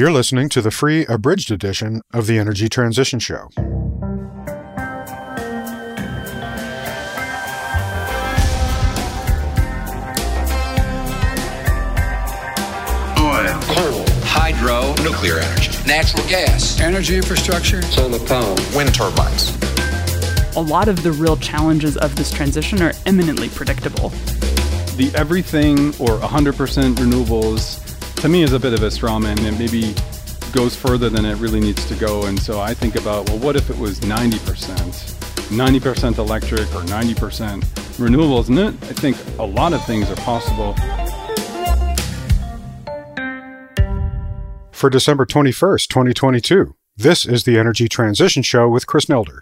You're 0.00 0.12
listening 0.12 0.48
to 0.48 0.62
the 0.62 0.70
free 0.70 1.04
abridged 1.04 1.50
edition 1.50 2.00
of 2.14 2.26
the 2.26 2.38
Energy 2.38 2.70
Transition 2.70 3.18
Show. 3.18 3.50
Oil, 3.58 3.66
coal, 13.68 14.06
hydro, 14.24 14.94
nuclear 15.02 15.36
energy, 15.36 15.70
natural 15.86 16.26
gas, 16.30 16.80
energy 16.80 17.16
infrastructure, 17.16 17.82
solar 17.82 18.18
power, 18.20 18.56
wind 18.74 18.94
turbines. 18.94 19.54
A 20.56 20.62
lot 20.62 20.88
of 20.88 21.02
the 21.02 21.12
real 21.12 21.36
challenges 21.36 21.98
of 21.98 22.16
this 22.16 22.30
transition 22.30 22.80
are 22.80 22.94
eminently 23.04 23.50
predictable. 23.50 24.08
The 24.96 25.12
everything 25.14 25.88
or 25.98 26.18
100% 26.18 26.94
renewables 26.94 27.89
to 28.20 28.28
me 28.28 28.42
is 28.42 28.52
a 28.52 28.60
bit 28.60 28.74
of 28.74 28.82
a 28.82 28.90
straw 28.90 29.18
man 29.18 29.38
and 29.46 29.58
maybe 29.58 29.94
goes 30.52 30.76
further 30.76 31.08
than 31.08 31.24
it 31.24 31.36
really 31.36 31.58
needs 31.58 31.86
to 31.86 31.94
go. 31.94 32.26
And 32.26 32.38
so 32.38 32.60
I 32.60 32.74
think 32.74 32.96
about, 32.96 33.26
well, 33.30 33.38
what 33.38 33.56
if 33.56 33.70
it 33.70 33.78
was 33.78 33.98
90%? 34.00 34.36
90% 35.48 36.18
electric 36.18 36.60
or 36.74 36.82
90% 36.82 37.62
renewables? 37.96 38.48
And 38.48 38.58
I 38.58 38.70
think 38.70 39.16
a 39.38 39.44
lot 39.44 39.72
of 39.72 39.82
things 39.86 40.10
are 40.10 40.16
possible. 40.16 40.74
For 44.70 44.90
December 44.90 45.24
21st, 45.24 45.88
2022, 45.88 46.74
this 46.98 47.24
is 47.24 47.44
the 47.44 47.58
Energy 47.58 47.88
Transition 47.88 48.42
Show 48.42 48.68
with 48.68 48.86
Chris 48.86 49.06
Nelder. 49.06 49.40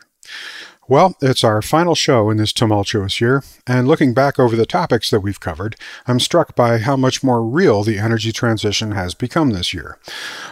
Well, 0.90 1.16
it's 1.20 1.44
our 1.44 1.60
final 1.60 1.94
show 1.94 2.30
in 2.30 2.38
this 2.38 2.50
tumultuous 2.50 3.20
year, 3.20 3.44
and 3.66 3.86
looking 3.86 4.14
back 4.14 4.38
over 4.38 4.56
the 4.56 4.64
topics 4.64 5.10
that 5.10 5.20
we've 5.20 5.38
covered, 5.38 5.76
I'm 6.06 6.18
struck 6.18 6.56
by 6.56 6.78
how 6.78 6.96
much 6.96 7.22
more 7.22 7.44
real 7.44 7.82
the 7.82 7.98
energy 7.98 8.32
transition 8.32 8.92
has 8.92 9.12
become 9.12 9.50
this 9.50 9.74
year. 9.74 9.98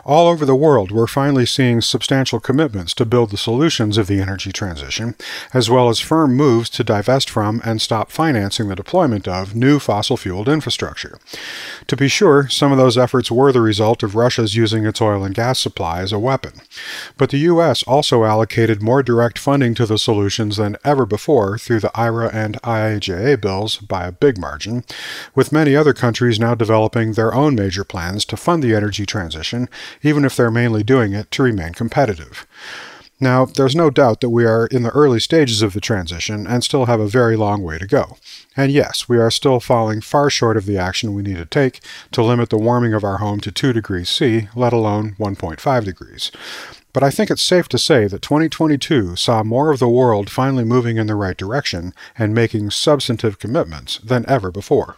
All 0.05 0.29
over 0.29 0.45
the 0.45 0.55
world, 0.55 0.91
we're 0.93 1.07
finally 1.07 1.47
seeing 1.47 1.80
substantial 1.80 2.39
commitments 2.39 2.93
to 2.95 3.07
build 3.07 3.30
the 3.30 3.39
solutions 3.39 3.97
of 3.97 4.09
the 4.09 4.21
energy 4.21 4.52
transition, 4.52 5.15
as 5.55 5.71
well 5.71 5.88
as 5.88 6.01
firm 6.01 6.37
moves 6.37 6.69
to 6.69 6.85
divest 6.85 7.30
from 7.30 7.63
and 7.65 7.80
stop 7.80 8.10
financing 8.10 8.69
the 8.69 8.77
deployment 8.77 9.27
of 9.27 9.57
new 9.57 9.79
fossil 9.79 10.19
fueled 10.19 10.51
infrastructure. 10.51 11.19
To 11.87 11.97
be 11.97 12.09
sure, 12.09 12.47
some 12.51 12.73
of 12.73 12.79
those 12.79 12.99
efforts 12.99 13.30
were 13.30 13.53
the 13.53 13.63
result 13.63 14.03
of 14.03 14.15
Russia's 14.15 14.55
using 14.55 14.85
its 14.85 15.01
oil 15.01 15.25
and 15.25 15.35
gas 15.35 15.59
supply 15.59 16.01
as 16.01 16.13
a 16.13 16.19
weapon. 16.19 16.60
But 17.16 17.30
the 17.30 17.38
U.S. 17.38 17.82
also 17.85 18.25
allocated 18.25 18.82
more 18.82 19.03
direct 19.03 19.38
funding 19.38 19.75
to 19.77 19.87
the 19.87 19.97
solution 19.97 20.26
solutions 20.27 20.57
than 20.57 20.77
ever 20.85 21.07
before 21.07 21.57
through 21.57 21.79
the 21.79 21.96
IRA 21.96 22.29
and 22.32 22.60
IIJA 22.63 23.41
bills 23.41 23.79
by 23.79 24.07
a 24.07 24.13
big 24.13 24.37
margin, 24.37 24.82
with 25.37 25.52
many 25.52 25.77
other 25.77 25.95
countries 25.95 26.41
now 26.41 26.52
developing 26.52 27.13
their 27.13 27.32
own 27.32 27.55
major 27.55 27.85
plans 27.85 28.24
to 28.24 28.37
fund 28.37 28.60
the 28.60 28.74
energy 28.74 29.07
transition, 29.07 29.69
even 30.02 30.24
if 30.24 30.35
they're 30.35 30.51
mainly 30.51 30.82
doing 30.82 31.13
it 31.13 31.30
to 31.30 31.45
remain 31.45 31.73
competitive. 31.74 32.45
Now, 33.21 33.45
there's 33.45 33.77
no 33.77 33.88
doubt 33.88 34.21
that 34.21 34.30
we 34.30 34.45
are 34.45 34.66
in 34.66 34.82
the 34.82 34.91
early 34.91 35.21
stages 35.21 35.63
of 35.63 35.74
the 35.74 35.80
transition 35.80 36.45
and 36.47 36.65
still 36.65 36.87
have 36.87 37.01
a 37.01 37.07
very 37.07 37.37
long 37.37 37.63
way 37.63 37.79
to 37.79 37.87
go. 37.87 38.19
And 38.57 38.73
yes, 38.73 39.09
we 39.09 39.19
are 39.19 39.30
still 39.30 39.60
falling 39.60 40.01
far 40.01 40.29
short 40.29 40.57
of 40.57 40.66
the 40.66 40.77
action 40.77 41.15
we 41.15 41.23
need 41.23 41.37
to 41.37 41.47
take 41.47 41.80
to 42.10 42.23
limit 42.23 42.51
the 42.51 42.59
warming 42.59 42.95
of 42.95 43.04
our 43.04 43.19
home 43.19 43.38
to 43.41 43.52
2 43.52 43.73
degrees 43.73 44.10
C, 44.10 44.49
let 44.57 44.73
alone 44.73 45.15
1.5 45.19 45.85
degrees. 45.85 46.32
But 46.97 47.02
I 47.02 47.11
think 47.11 47.30
it's 47.30 47.43
safe 47.43 47.69
to 47.69 47.79
say 47.79 48.07
that 48.07 48.23
2022 48.23 49.16
saw 49.16 49.43
more 49.43 49.71
of 49.71 49.80
the 49.80 49.87
world 49.87 50.30
finally 50.30 50.65
moving 50.65 50.97
in 50.97 51.09
the 51.09 51.15
right 51.15 51.37
direction 51.37 51.93
and 52.19 52.35
making 52.35 52.71
substantive 52.71 53.38
commitments 53.38 53.99
than 53.99 54.25
ever 54.27 54.51
before. 54.51 54.97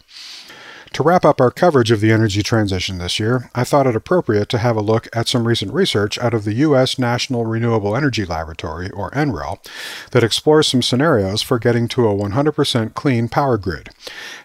To 0.93 1.03
wrap 1.03 1.23
up 1.23 1.39
our 1.39 1.51
coverage 1.51 1.91
of 1.91 2.01
the 2.01 2.11
energy 2.11 2.41
transition 2.41 2.97
this 2.97 3.19
year, 3.19 3.49
I 3.53 3.63
thought 3.63 3.87
it 3.87 3.95
appropriate 3.95 4.49
to 4.49 4.57
have 4.57 4.75
a 4.75 4.81
look 4.81 5.07
at 5.15 5.27
some 5.27 5.47
recent 5.47 5.71
research 5.71 6.17
out 6.17 6.33
of 6.33 6.45
the 6.45 6.55
U.S. 6.55 6.97
National 6.97 7.45
Renewable 7.45 7.95
Energy 7.95 8.25
Laboratory, 8.25 8.89
or 8.89 9.11
NREL, 9.11 9.63
that 10.11 10.23
explores 10.23 10.67
some 10.67 10.81
scenarios 10.81 11.41
for 11.41 11.59
getting 11.59 11.87
to 11.89 12.07
a 12.07 12.15
100% 12.15 12.95
clean 12.95 13.29
power 13.29 13.57
grid. 13.57 13.89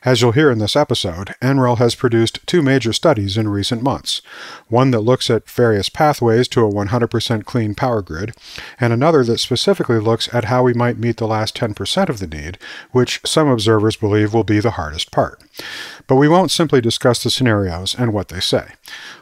As 0.04 0.20
you'll 0.20 0.32
hear 0.32 0.50
in 0.50 0.58
this 0.58 0.76
episode, 0.76 1.34
NREL 1.40 1.78
has 1.78 1.94
produced 1.94 2.46
two 2.46 2.62
major 2.62 2.92
studies 2.92 3.36
in 3.36 3.48
recent 3.48 3.82
months 3.82 4.20
one 4.68 4.90
that 4.90 5.00
looks 5.00 5.30
at 5.30 5.48
various 5.48 5.88
pathways 5.88 6.48
to 6.48 6.64
a 6.64 6.70
100% 6.70 7.44
clean 7.44 7.74
power 7.74 8.02
grid, 8.02 8.34
and 8.80 8.92
another 8.92 9.22
that 9.24 9.38
specifically 9.38 9.98
looks 9.98 10.32
at 10.34 10.46
how 10.46 10.62
we 10.62 10.74
might 10.74 10.98
meet 10.98 11.16
the 11.16 11.26
last 11.26 11.56
10% 11.56 12.08
of 12.08 12.18
the 12.18 12.26
need, 12.26 12.58
which 12.90 13.20
some 13.24 13.48
observers 13.48 13.96
believe 13.96 14.34
will 14.34 14.44
be 14.44 14.60
the 14.60 14.72
hardest 14.72 15.10
part. 15.10 15.40
But 16.06 16.16
we 16.16 16.28
won't 16.28 16.50
simply 16.50 16.80
discuss 16.80 17.22
the 17.22 17.30
scenarios 17.30 17.94
and 17.94 18.12
what 18.12 18.28
they 18.28 18.40
say. 18.40 18.72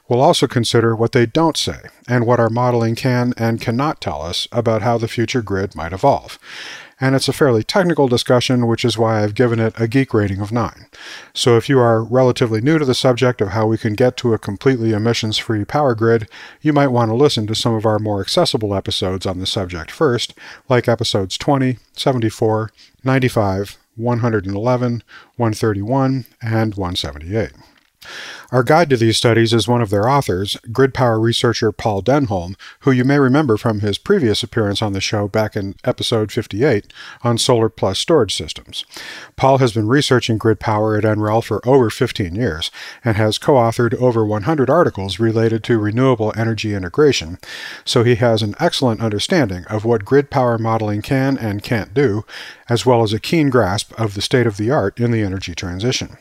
We'll 0.09 0.21
also 0.21 0.47
consider 0.47 0.97
what 0.97 1.13
they 1.13 1.27
don't 1.27 1.57
say 1.57 1.81
and 2.09 2.27
what 2.27 2.41
our 2.41 2.51
modeling 2.51 2.97
can 2.97 3.33
and 3.37 3.61
cannot 3.61 4.01
tell 4.01 4.23
us 4.23 4.49
about 4.51 4.83
how 4.83 4.99
the 4.99 5.09
future 5.09 5.43
grid 5.43 5.75
might 5.77 5.93
evolve. 5.93 6.39
And 7.01 7.17
it's 7.17 7.29
a 7.29 7.33
fairly 7.33 7.65
technical 7.65 8.07
discussion, 8.07 8.69
which 8.69 8.85
is 8.85 8.97
why 8.97 9.23
I've 9.23 9.35
given 9.35 9.59
it 9.59 9.75
a 9.77 9.89
geek 9.89 10.15
rating 10.15 10.41
of 10.41 10.53
9. 10.53 10.87
So 11.35 11.57
if 11.57 11.69
you 11.69 11.81
are 11.81 12.05
relatively 12.05 12.61
new 12.61 12.79
to 12.79 12.85
the 12.85 12.95
subject 12.95 13.41
of 13.41 13.49
how 13.49 13.67
we 13.67 13.77
can 13.77 13.95
get 13.95 14.17
to 14.19 14.35
a 14.35 14.39
completely 14.39 14.93
emissions 14.93 15.37
free 15.37 15.65
power 15.65 15.97
grid, 15.97 16.29
you 16.61 16.73
might 16.73 16.89
want 16.89 17.11
to 17.11 17.17
listen 17.17 17.47
to 17.49 17.57
some 17.57 17.75
of 17.75 17.87
our 17.87 17.99
more 17.99 18.21
accessible 18.21 18.73
episodes 18.73 19.27
on 19.27 19.41
the 19.41 19.47
subject 19.47 19.91
first, 19.91 20.33
like 20.69 20.87
episodes 20.87 21.37
20, 21.37 21.79
74, 21.95 22.71
95, 23.03 23.79
111, 23.97 25.03
131, 25.37 26.25
and 26.41 26.75
178. 26.75 27.53
Our 28.53 28.63
guide 28.63 28.91
to 28.91 28.99
these 28.99 29.17
studies 29.17 29.55
is 29.55 29.67
one 29.67 29.81
of 29.81 29.89
their 29.89 30.09
authors, 30.09 30.59
grid 30.71 30.93
power 30.93 31.19
researcher 31.19 31.73
Paul 31.73 32.03
Denholm, 32.03 32.55
who 32.81 32.91
you 32.91 33.03
may 33.03 33.19
remember 33.19 33.57
from 33.57 33.81
his 33.81 33.97
previous 33.97 34.43
appearance 34.43 34.83
on 34.83 34.93
the 34.93 35.01
show 35.01 35.27
back 35.27 35.57
in 35.57 35.75
episode 35.85 36.31
58 36.31 36.93
on 37.23 37.39
solar 37.39 37.71
plus 37.71 37.99
storage 37.99 38.35
systems. 38.35 38.85
Paul 39.37 39.59
has 39.59 39.73
been 39.73 39.89
researching 39.89 40.37
grid 40.37 40.61
power 40.61 40.97
at 40.97 41.05
NREL 41.05 41.43
for 41.43 41.67
over 41.67 41.89
15 41.89 42.35
years 42.35 42.71
and 43.03 43.17
has 43.17 43.39
co 43.39 43.55
authored 43.55 43.95
over 43.95 44.25
100 44.25 44.69
articles 44.69 45.19
related 45.19 45.65
to 45.65 45.79
renewable 45.79 46.33
energy 46.37 46.75
integration, 46.75 47.39
so 47.85 48.05
he 48.05 48.17
has 48.17 48.43
an 48.43 48.55
excellent 48.61 49.01
understanding 49.01 49.65
of 49.67 49.87
what 49.87 50.05
grid 50.05 50.31
power 50.31 50.59
modeling 50.59 51.01
can 51.01 51.39
and 51.39 51.63
can't 51.63 51.95
do, 51.95 52.25
as 52.69 52.85
well 52.85 53.03
as 53.03 53.13
a 53.13 53.21
keen 53.21 53.49
grasp 53.49 53.99
of 53.99 54.15
the 54.15 54.21
state 54.21 54.47
of 54.47 54.57
the 54.59 54.71
art 54.71 55.01
in 55.01 55.11
the 55.11 55.23
energy 55.23 55.55
transition. 55.55 56.19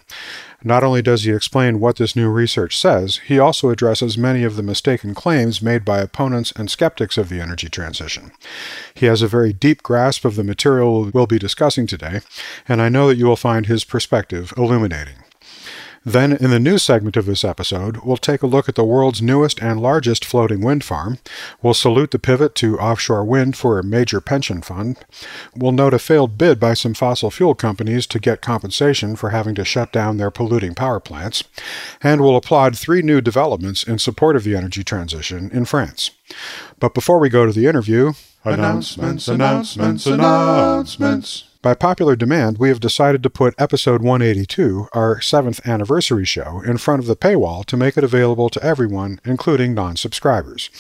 Not 0.64 0.84
only 0.84 1.02
does 1.02 1.24
he 1.24 1.32
explain 1.32 1.80
what 1.80 1.96
this 1.96 2.16
new 2.16 2.30
research 2.30 2.78
says, 2.78 3.18
he 3.26 3.40
also 3.40 3.70
addresses 3.70 4.18
many 4.18 4.44
of 4.44 4.56
the 4.56 4.64
mistaken 4.64 5.16
claims 5.16 5.62
made 5.62 5.84
by 5.84 6.00
opponents 6.00 6.54
and 6.56 6.70
skeptics 6.70 7.18
of 7.18 7.30
the 7.30 7.42
energy 7.42 7.68
transition. 7.68 8.32
He 8.94 9.08
has 9.08 9.22
a 9.22 9.28
very 9.28 9.54
deep 9.54 9.82
grasp 9.82 10.24
of 10.24 10.36
the 10.36 10.44
material 10.44 11.10
we'll 11.12 11.26
be 11.26 11.40
discussing 11.40 11.88
today, 11.88 12.22
and 12.68 12.82
I 12.82 12.90
know 12.90 13.08
that 13.08 13.18
you 13.18 13.26
will 13.26 13.36
find 13.36 13.66
his 13.66 13.84
perspective 13.84 14.54
illuminating. 14.56 15.16
Then, 16.04 16.32
in 16.32 16.50
the 16.50 16.60
news 16.60 16.82
segment 16.82 17.16
of 17.16 17.28
this 17.28 17.44
episode, 17.44 17.98
we'll 17.98 18.18
take 18.18 18.42
a 18.42 18.48
look 18.48 18.68
at 18.68 18.74
the 18.74 18.84
world's 18.84 19.22
newest 19.22 19.62
and 19.62 19.80
largest 19.80 20.26
floating 20.26 20.62
wind 20.62 20.84
farm. 20.84 21.20
We'll 21.62 21.76
salute 21.76 22.10
the 22.10 22.18
pivot 22.18 22.56
to 22.56 22.80
offshore 22.80 23.24
wind 23.24 23.56
for 23.56 23.78
a 23.78 23.84
major 23.84 24.20
pension 24.20 24.64
fund. 24.64 24.98
We'll 25.56 25.72
note 25.72 25.94
a 25.94 26.00
failed 26.00 26.40
bid 26.40 26.60
by 26.60 26.74
some 26.74 26.96
fossil 26.96 27.30
fuel 27.30 27.54
companies 27.54 28.08
to 28.08 28.20
get 28.20 28.42
compensation 28.42 29.16
for 29.16 29.30
having 29.30 29.54
to 29.56 29.66
shut 29.66 29.92
down 29.92 30.18
their 30.18 30.32
polluting 30.32 30.74
power 30.74 31.00
plants. 31.00 31.44
And 32.02 32.22
we'll 32.22 32.36
applaud 32.36 32.78
three 32.78 33.04
new 33.04 33.22
developments 33.22 33.84
in 33.84 34.00
support 34.00 34.36
of 34.36 34.44
the 34.44 34.56
energy 34.56 34.84
transition 34.84 35.52
in 35.52 35.66
France. 35.66 36.10
But 36.80 36.96
before 36.96 37.20
we 37.20 37.30
go 37.30 37.46
to 37.46 37.52
the 37.52 37.68
interview, 37.68 38.14
announcements, 38.44 39.28
announcements, 39.28 40.08
announcements. 40.08 41.51
By 41.64 41.76
popular 41.76 42.16
demand, 42.16 42.58
we 42.58 42.70
have 42.70 42.80
decided 42.80 43.22
to 43.22 43.30
put 43.30 43.54
episode 43.60 44.02
182, 44.02 44.88
our 44.94 45.22
seventh 45.22 45.68
anniversary 45.68 46.26
show, 46.26 46.60
in 46.66 46.80
front 46.80 47.02
of 47.02 47.06
the 47.06 47.16
paywall 47.16 47.64
to 47.66 47.78
make 47.78 47.98
it 47.98 48.04
available 48.04 48.50
to 48.50 48.64
everyone, 48.64 49.20
including 49.26 49.76
non 49.76 49.96
subscribers. 49.96 50.72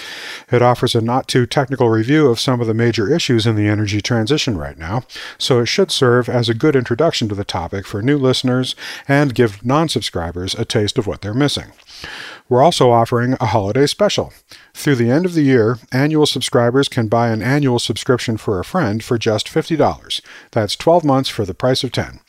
It 0.51 0.63
offers 0.63 0.95
a 0.95 1.01
not 1.01 1.27
too 1.27 1.45
technical 1.45 1.89
review 1.89 2.29
of 2.29 2.39
some 2.39 2.61
of 2.61 2.65
the 2.65 2.73
major 2.73 3.13
issues 3.13 3.45
in 3.45 3.55
the 3.55 3.67
energy 3.67 4.01
transition 4.01 4.57
right 4.57 4.77
now, 4.77 5.03
so 5.37 5.59
it 5.59 5.67
should 5.67 5.91
serve 5.91 6.27
as 6.27 6.49
a 6.49 6.55
good 6.55 6.75
introduction 6.75 7.29
to 7.29 7.35
the 7.35 7.45
topic 7.45 7.85
for 7.85 8.01
new 8.01 8.17
listeners 8.17 8.75
and 9.07 9.35
give 9.35 9.63
non 9.63 9.87
subscribers 9.87 10.55
a 10.55 10.65
taste 10.65 10.97
of 10.97 11.05
what 11.05 11.21
they're 11.21 11.35
missing. 11.35 11.73
We're 12.51 12.61
also 12.61 12.91
offering 12.91 13.37
a 13.39 13.45
holiday 13.45 13.87
special. 13.87 14.33
Through 14.73 14.95
the 14.95 15.09
end 15.09 15.25
of 15.25 15.35
the 15.35 15.41
year, 15.41 15.79
annual 15.93 16.25
subscribers 16.25 16.89
can 16.89 17.07
buy 17.07 17.29
an 17.29 17.41
annual 17.41 17.79
subscription 17.79 18.35
for 18.35 18.59
a 18.59 18.65
friend 18.65 19.01
for 19.01 19.17
just 19.17 19.47
$50. 19.47 20.19
That's 20.51 20.75
12 20.75 21.05
months 21.05 21.29
for 21.29 21.45
the 21.45 21.53
price 21.53 21.81
of 21.85 21.93
10. 21.93 22.19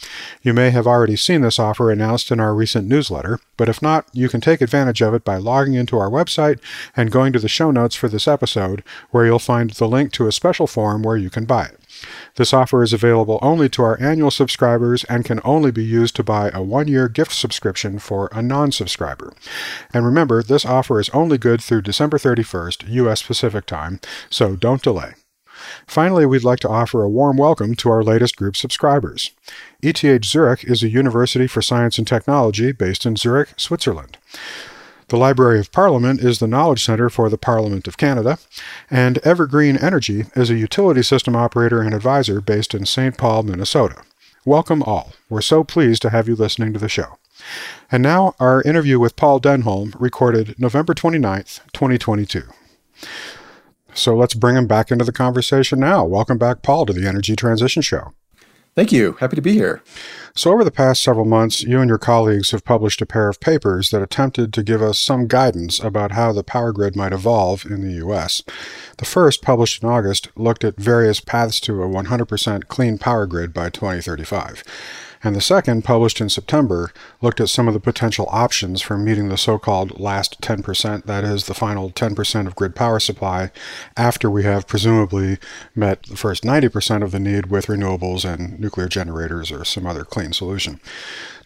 You 0.41 0.55
may 0.55 0.71
have 0.71 0.87
already 0.87 1.17
seen 1.17 1.41
this 1.41 1.59
offer 1.59 1.91
announced 1.91 2.31
in 2.31 2.39
our 2.39 2.55
recent 2.55 2.87
newsletter, 2.87 3.41
but 3.57 3.69
if 3.69 3.83
not, 3.83 4.07
you 4.13 4.29
can 4.29 4.41
take 4.41 4.61
advantage 4.61 5.03
of 5.03 5.13
it 5.13 5.25
by 5.25 5.39
logging 5.39 5.75
into 5.75 5.99
our 5.99 6.09
website 6.09 6.61
and 6.97 7.11
going 7.11 7.33
to 7.33 7.41
the 7.41 7.49
show 7.49 7.73
notes 7.73 7.97
for 7.97 8.09
this 8.09 8.29
episode, 8.29 8.85
where 9.11 9.27
you'll 9.27 9.41
find 9.41 9.71
the 9.71 9.89
link 9.89 10.13
to 10.13 10.29
a 10.29 10.33
special 10.33 10.69
form 10.69 11.03
where 11.03 11.17
you 11.17 11.31
can 11.31 11.47
buy 11.47 11.65
it. 11.65 11.82
This 12.37 12.53
offer 12.53 12.83
is 12.83 12.93
available 12.93 13.39
only 13.43 13.69
to 13.71 13.83
our 13.83 14.01
annual 14.01 14.31
subscribers 14.31 15.05
and 15.05 15.25
can 15.25 15.41
only 15.45 15.71
be 15.71 15.85
used 15.85 16.17
to 16.17 16.25
buy 16.25 16.51
a 16.51 16.63
one 16.63 16.89
year 16.89 17.09
gift 17.09 17.33
subscription 17.33 17.99
for 17.99 18.29
a 18.33 18.43
non 18.43 18.73
subscriber. 18.73 19.33
And 19.93 20.05
remember, 20.05 20.43
this 20.43 20.65
offer 20.65 21.01
is 21.01 21.11
only 21.11 21.39
good 21.39 21.63
through 21.63 21.83
December 21.83 22.19
31st, 22.19 22.89
U.S. 22.89 23.23
Pacific 23.23 23.67
Time, 23.67 24.01
so 24.31 24.57
don't 24.57 24.83
delay. 24.83 25.15
Finally, 25.87 26.27
we'd 26.27 26.45
like 26.45 26.61
to 26.61 26.69
offer 26.69 27.03
a 27.03 27.09
warm 27.09 27.37
welcome 27.37 27.75
to 27.77 27.91
our 27.91 28.03
latest 28.03 28.37
group 28.37 28.57
subscribers. 28.57 29.31
ETH 29.83 30.25
Zurich 30.25 30.65
is 30.65 30.83
a 30.83 30.89
university 30.89 31.47
for 31.47 31.63
science 31.63 31.99
and 31.99 32.07
technology 32.07 32.73
based 32.73 33.07
in 33.07 33.17
Zurich, 33.17 33.51
Switzerland. 33.57 34.19
The 35.09 35.17
Library 35.17 35.61
of 35.61 35.73
Parliament 35.73 36.21
is 36.21 36.39
the 36.39 36.47
knowledge 36.47 36.85
center 36.85 37.11
for 37.11 37.29
the 37.29 37.39
Parliament 37.39 37.87
of 37.87 37.97
Canada, 37.99 38.39
and 38.91 39.19
Evergreen 39.19 39.77
Energy 39.77 40.25
is 40.35 40.51
a 40.51 40.55
utility 40.55 41.03
system 41.03 41.37
operator 41.37 41.83
and 41.83 41.95
advisor 41.95 42.41
based 42.41 42.75
in 42.75 42.87
St. 42.87 43.19
Paul, 43.19 43.43
Minnesota. 43.43 44.03
Welcome 44.45 44.83
all. 44.83 45.13
We're 45.29 45.41
so 45.41 45.65
pleased 45.65 46.03
to 46.03 46.11
have 46.11 46.29
you 46.29 46.35
listening 46.35 46.73
to 46.73 46.79
the 46.79 46.89
show. 46.89 47.19
And 47.91 48.03
now, 48.03 48.35
our 48.41 48.63
interview 48.63 48.99
with 48.99 49.17
Paul 49.17 49.41
Denholm, 49.41 49.95
recorded 49.99 50.59
November 50.59 50.95
29th, 50.95 51.61
2022. 51.73 52.45
So 53.95 54.17
let's 54.17 54.35
bring 54.35 54.57
him 54.57 54.67
back 54.67 54.91
into 54.91 55.05
the 55.05 55.13
conversation 55.13 55.81
now. 55.81 56.05
Welcome 56.05 56.39
back, 56.39 56.63
Paul, 56.63 56.87
to 56.87 56.93
the 56.93 57.07
Energy 57.07 57.37
Transition 57.37 57.83
Show. 57.83 58.13
Thank 58.75 58.91
you. 58.91 59.13
Happy 59.21 59.37
to 59.37 59.43
be 59.43 59.53
here. 59.53 59.83
So, 60.35 60.51
over 60.51 60.65
the 60.65 60.71
past 60.71 61.03
several 61.03 61.27
months, 61.27 61.63
you 61.63 61.81
and 61.81 61.91
your 61.91 61.99
colleagues 61.99 62.53
have 62.53 62.65
published 62.65 63.03
a 63.03 63.07
pair 63.07 63.29
of 63.29 63.39
papers 63.39 63.91
that 63.91 64.01
attempted 64.01 64.55
to 64.55 64.63
give 64.63 64.81
us 64.81 64.99
some 64.99 65.27
guidance 65.27 65.79
about 65.79 66.13
how 66.13 66.33
the 66.33 66.43
power 66.43 66.73
grid 66.73 66.97
might 66.97 67.13
evolve 67.13 67.67
in 67.67 67.83
the 67.83 67.97
U.S. 67.97 68.43
The 68.97 69.05
first, 69.05 69.43
published 69.43 69.83
in 69.83 69.91
August, 69.91 70.31
looked 70.37 70.65
at 70.65 70.77
various 70.77 71.21
paths 71.21 71.61
to 71.61 71.83
a 71.83 71.87
100% 71.87 72.69
clean 72.69 72.97
power 72.97 73.27
grid 73.27 73.53
by 73.53 73.69
2035 73.69 74.65
and 75.25 75.37
the 75.37 75.41
second, 75.41 75.85
published 75.85 76.21
in 76.21 76.29
September, 76.29 76.93
looked 77.21 77.41
at 77.41 77.49
some 77.49 77.69
of 77.69 77.75
the 77.75 77.81
potential 77.81 78.29
options 78.31 78.83
for 78.83 78.99
meeting 78.99 79.29
the 79.29 79.37
so 79.37 79.59
called 79.59 80.01
last 80.01 80.41
10%, 80.41 81.05
that 81.05 81.25
is, 81.25 81.47
the 81.47 81.55
final 81.55 81.91
10% 81.91 82.47
of 82.47 82.57
grid 82.57 82.75
power 82.75 82.99
supply, 82.99 83.51
after 83.97 84.29
we 84.29 84.43
have 84.43 84.67
presumably 84.67 85.39
met 85.75 86.03
the 86.05 86.17
first 86.17 86.43
90% 86.43 87.03
of 87.03 87.13
the 87.13 87.21
need 87.21 87.47
with 87.47 87.67
renewables 87.67 88.25
and 88.25 88.59
nuclear 88.59 88.89
generators 88.89 89.53
or 89.53 89.65
some 89.65 89.87
other 89.87 90.05
clean 90.05 90.33
solution. 90.33 90.81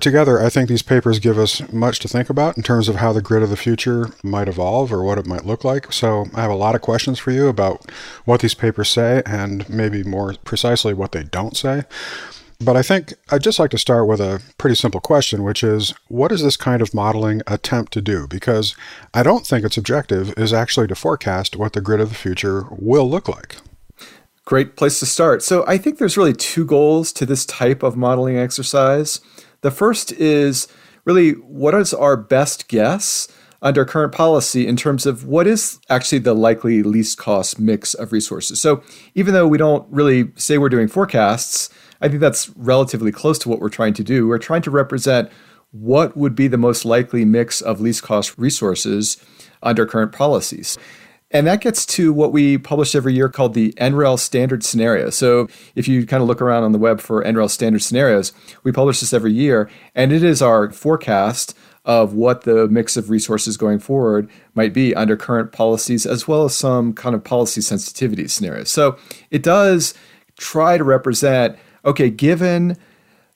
Together, 0.00 0.40
I 0.40 0.48
think 0.48 0.68
these 0.68 0.82
papers 0.82 1.18
give 1.18 1.38
us 1.38 1.70
much 1.72 1.98
to 2.00 2.08
think 2.08 2.28
about 2.28 2.56
in 2.56 2.62
terms 2.62 2.88
of 2.88 2.96
how 2.96 3.12
the 3.12 3.22
grid 3.22 3.42
of 3.42 3.50
the 3.50 3.56
future 3.56 4.10
might 4.22 4.48
evolve 4.48 4.92
or 4.92 5.02
what 5.02 5.18
it 5.18 5.26
might 5.26 5.46
look 5.46 5.64
like. 5.64 5.92
So, 5.92 6.26
I 6.34 6.42
have 6.42 6.50
a 6.50 6.54
lot 6.54 6.74
of 6.74 6.82
questions 6.82 7.18
for 7.18 7.30
you 7.30 7.48
about 7.48 7.90
what 8.24 8.40
these 8.40 8.54
papers 8.54 8.90
say 8.90 9.22
and 9.24 9.68
maybe 9.68 10.02
more 10.02 10.34
precisely 10.44 10.92
what 10.92 11.12
they 11.12 11.24
don't 11.24 11.56
say. 11.56 11.84
But 12.58 12.76
I 12.76 12.82
think 12.82 13.14
I'd 13.30 13.42
just 13.42 13.58
like 13.58 13.70
to 13.72 13.78
start 13.78 14.06
with 14.06 14.20
a 14.20 14.40
pretty 14.56 14.76
simple 14.76 15.00
question, 15.00 15.42
which 15.42 15.62
is 15.62 15.92
what 16.08 16.28
does 16.28 16.42
this 16.42 16.56
kind 16.56 16.80
of 16.80 16.94
modeling 16.94 17.42
attempt 17.46 17.92
to 17.92 18.00
do? 18.00 18.26
Because 18.26 18.74
I 19.12 19.22
don't 19.22 19.46
think 19.46 19.64
its 19.64 19.76
objective 19.76 20.32
is 20.38 20.52
actually 20.52 20.86
to 20.88 20.94
forecast 20.94 21.56
what 21.56 21.74
the 21.74 21.82
grid 21.82 22.00
of 22.00 22.08
the 22.08 22.14
future 22.14 22.64
will 22.70 23.08
look 23.08 23.28
like. 23.28 23.56
Great 24.46 24.76
place 24.76 24.98
to 25.00 25.06
start. 25.06 25.42
So 25.42 25.64
I 25.66 25.76
think 25.76 25.98
there's 25.98 26.16
really 26.16 26.32
two 26.32 26.64
goals 26.64 27.12
to 27.14 27.26
this 27.26 27.44
type 27.44 27.82
of 27.82 27.96
modeling 27.96 28.38
exercise. 28.38 29.20
The 29.60 29.70
first 29.70 30.12
is 30.12 30.68
really 31.04 31.32
what 31.32 31.74
is 31.74 31.92
our 31.92 32.16
best 32.16 32.68
guess 32.68 33.28
under 33.62 33.84
current 33.84 34.12
policy 34.12 34.66
in 34.66 34.76
terms 34.76 35.06
of 35.06 35.24
what 35.24 35.46
is 35.46 35.78
actually 35.88 36.18
the 36.18 36.34
likely 36.34 36.82
least 36.82 37.18
cost 37.18 37.58
mix 37.58 37.94
of 37.94 38.12
resources. 38.12 38.60
So 38.60 38.82
even 39.14 39.34
though 39.34 39.48
we 39.48 39.58
don't 39.58 39.86
really 39.90 40.30
say 40.36 40.58
we're 40.58 40.68
doing 40.68 40.88
forecasts, 40.88 41.70
I 42.00 42.08
think 42.08 42.20
that's 42.20 42.50
relatively 42.50 43.12
close 43.12 43.38
to 43.40 43.48
what 43.48 43.60
we're 43.60 43.68
trying 43.68 43.94
to 43.94 44.04
do. 44.04 44.28
We're 44.28 44.38
trying 44.38 44.62
to 44.62 44.70
represent 44.70 45.30
what 45.72 46.16
would 46.16 46.34
be 46.34 46.48
the 46.48 46.58
most 46.58 46.84
likely 46.84 47.24
mix 47.24 47.60
of 47.60 47.80
least 47.80 48.02
cost 48.02 48.36
resources 48.38 49.16
under 49.62 49.86
current 49.86 50.12
policies. 50.12 50.78
And 51.32 51.46
that 51.48 51.60
gets 51.60 51.84
to 51.86 52.12
what 52.12 52.32
we 52.32 52.56
publish 52.56 52.94
every 52.94 53.12
year 53.12 53.28
called 53.28 53.54
the 53.54 53.72
NREL 53.72 54.18
standard 54.18 54.64
scenario. 54.64 55.10
So 55.10 55.48
if 55.74 55.88
you 55.88 56.06
kind 56.06 56.22
of 56.22 56.28
look 56.28 56.40
around 56.40 56.62
on 56.62 56.72
the 56.72 56.78
web 56.78 57.00
for 57.00 57.24
NREL 57.24 57.50
standard 57.50 57.82
scenarios, 57.82 58.32
we 58.62 58.70
publish 58.70 59.00
this 59.00 59.12
every 59.12 59.32
year, 59.32 59.68
and 59.94 60.12
it 60.12 60.22
is 60.22 60.40
our 60.40 60.70
forecast 60.70 61.56
of 61.86 62.12
what 62.12 62.42
the 62.42 62.68
mix 62.68 62.96
of 62.96 63.08
resources 63.08 63.56
going 63.56 63.78
forward 63.78 64.28
might 64.54 64.74
be 64.74 64.94
under 64.94 65.16
current 65.16 65.52
policies, 65.52 66.04
as 66.04 66.28
well 66.28 66.44
as 66.44 66.54
some 66.54 66.92
kind 66.92 67.14
of 67.14 67.24
policy 67.24 67.60
sensitivity 67.60 68.28
scenarios. 68.28 68.70
So 68.70 68.98
it 69.30 69.42
does 69.42 69.94
try 70.36 70.76
to 70.76 70.84
represent 70.84 71.56
okay, 71.84 72.10
given 72.10 72.76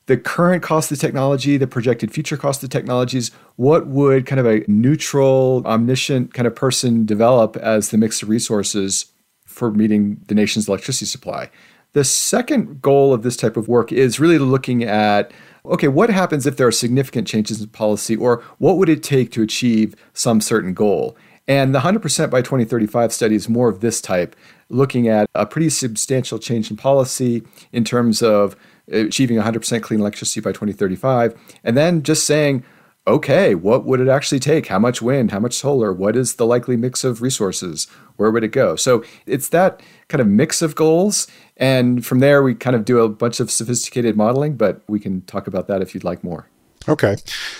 the 0.06 0.16
current 0.16 0.60
cost 0.60 0.90
of 0.90 0.98
the 0.98 1.06
technology, 1.06 1.56
the 1.56 1.68
projected 1.68 2.12
future 2.12 2.36
cost 2.36 2.64
of 2.64 2.68
the 2.68 2.76
technologies, 2.76 3.30
what 3.54 3.86
would 3.86 4.26
kind 4.26 4.40
of 4.40 4.46
a 4.46 4.64
neutral, 4.66 5.62
omniscient 5.66 6.34
kind 6.34 6.48
of 6.48 6.56
person 6.56 7.06
develop 7.06 7.56
as 7.58 7.90
the 7.90 7.96
mix 7.96 8.20
of 8.20 8.28
resources 8.28 9.06
for 9.46 9.70
meeting 9.70 10.20
the 10.26 10.34
nation's 10.34 10.66
electricity 10.66 11.06
supply? 11.06 11.48
The 11.92 12.02
second 12.02 12.82
goal 12.82 13.14
of 13.14 13.22
this 13.22 13.36
type 13.36 13.56
of 13.56 13.68
work 13.68 13.92
is 13.92 14.18
really 14.18 14.38
looking 14.38 14.82
at 14.82 15.32
okay, 15.64 15.88
what 15.88 16.10
happens 16.10 16.46
if 16.46 16.56
there 16.56 16.66
are 16.66 16.72
significant 16.72 17.26
changes 17.26 17.60
in 17.60 17.68
policy, 17.68 18.16
or 18.16 18.42
what 18.58 18.76
would 18.76 18.88
it 18.88 19.02
take 19.02 19.30
to 19.32 19.42
achieve 19.42 19.94
some 20.12 20.40
certain 20.40 20.74
goal? 20.74 21.16
And 21.48 21.74
the 21.74 21.80
100% 21.80 22.30
by 22.30 22.42
2035 22.42 23.12
study 23.12 23.34
is 23.34 23.48
more 23.48 23.68
of 23.68 23.80
this 23.80 24.00
type, 24.00 24.36
looking 24.68 25.08
at 25.08 25.28
a 25.34 25.46
pretty 25.46 25.68
substantial 25.68 26.38
change 26.38 26.70
in 26.70 26.76
policy 26.76 27.42
in 27.72 27.84
terms 27.84 28.22
of 28.22 28.54
achieving 28.92 29.36
100% 29.36 29.82
clean 29.82 30.00
electricity 30.00 30.40
by 30.40 30.50
2035, 30.50 31.34
and 31.64 31.76
then 31.76 32.02
just 32.02 32.24
saying, 32.26 32.64
okay, 33.06 33.54
what 33.54 33.84
would 33.84 34.00
it 34.00 34.08
actually 34.08 34.40
take? 34.40 34.66
How 34.66 34.78
much 34.78 35.00
wind? 35.02 35.30
How 35.30 35.40
much 35.40 35.54
solar? 35.54 35.92
What 35.92 36.16
is 36.16 36.34
the 36.34 36.46
likely 36.46 36.76
mix 36.76 37.02
of 37.02 37.22
resources? 37.22 37.86
Where 38.16 38.30
would 38.30 38.44
it 38.44 38.52
go? 38.52 38.76
So 38.76 39.02
it's 39.26 39.48
that 39.48 39.82
kind 40.08 40.20
of 40.20 40.26
mix 40.26 40.62
of 40.62 40.74
goals. 40.74 41.26
And 41.56 42.04
from 42.04 42.20
there, 42.20 42.42
we 42.42 42.54
kind 42.54 42.76
of 42.76 42.84
do 42.84 43.00
a 43.00 43.08
bunch 43.08 43.40
of 43.40 43.50
sophisticated 43.50 44.16
modeling, 44.16 44.56
but 44.56 44.82
we 44.88 45.00
can 45.00 45.22
talk 45.22 45.46
about 45.46 45.66
that 45.68 45.82
if 45.82 45.94
you'd 45.94 46.04
like 46.04 46.22
more. 46.22 46.48
Okay, 46.88 47.16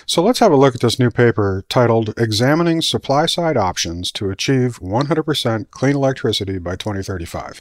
so 0.06 0.22
let's 0.22 0.38
have 0.38 0.50
a 0.50 0.56
look 0.56 0.74
at 0.74 0.80
this 0.80 0.98
new 0.98 1.10
paper 1.10 1.62
titled 1.68 2.14
Examining 2.16 2.80
Supply 2.80 3.26
Side 3.26 3.58
Options 3.58 4.10
to 4.12 4.30
Achieve 4.30 4.78
100% 4.80 5.70
Clean 5.70 5.94
Electricity 5.94 6.58
by 6.58 6.74
2035. 6.74 7.60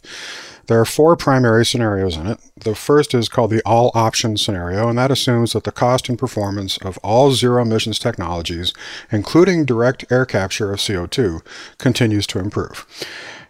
There 0.67 0.79
are 0.79 0.85
four 0.85 1.17
primary 1.17 1.65
scenarios 1.65 2.15
in 2.15 2.27
it. 2.27 2.39
The 2.55 2.75
first 2.75 3.13
is 3.13 3.27
called 3.27 3.51
the 3.51 3.61
all 3.65 3.91
options 3.93 4.41
scenario, 4.41 4.87
and 4.87 4.97
that 4.97 5.11
assumes 5.11 5.51
that 5.51 5.65
the 5.65 5.73
cost 5.73 6.07
and 6.07 6.17
performance 6.17 6.77
of 6.77 6.97
all 6.99 7.33
zero 7.33 7.61
emissions 7.63 7.99
technologies, 7.99 8.73
including 9.11 9.65
direct 9.65 10.09
air 10.09 10.25
capture 10.25 10.71
of 10.71 10.79
CO2, 10.79 11.41
continues 11.77 12.25
to 12.27 12.39
improve. 12.39 12.85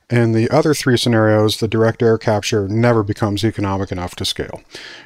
In 0.10 0.32
the 0.32 0.50
other 0.50 0.74
three 0.74 0.98
scenarios, 0.98 1.60
the 1.60 1.68
direct 1.68 2.02
air 2.02 2.18
capture 2.18 2.68
never 2.68 3.04
becomes 3.04 3.46
economic 3.46 3.92
enough 3.92 4.16
to 4.16 4.26
scale. 4.26 4.64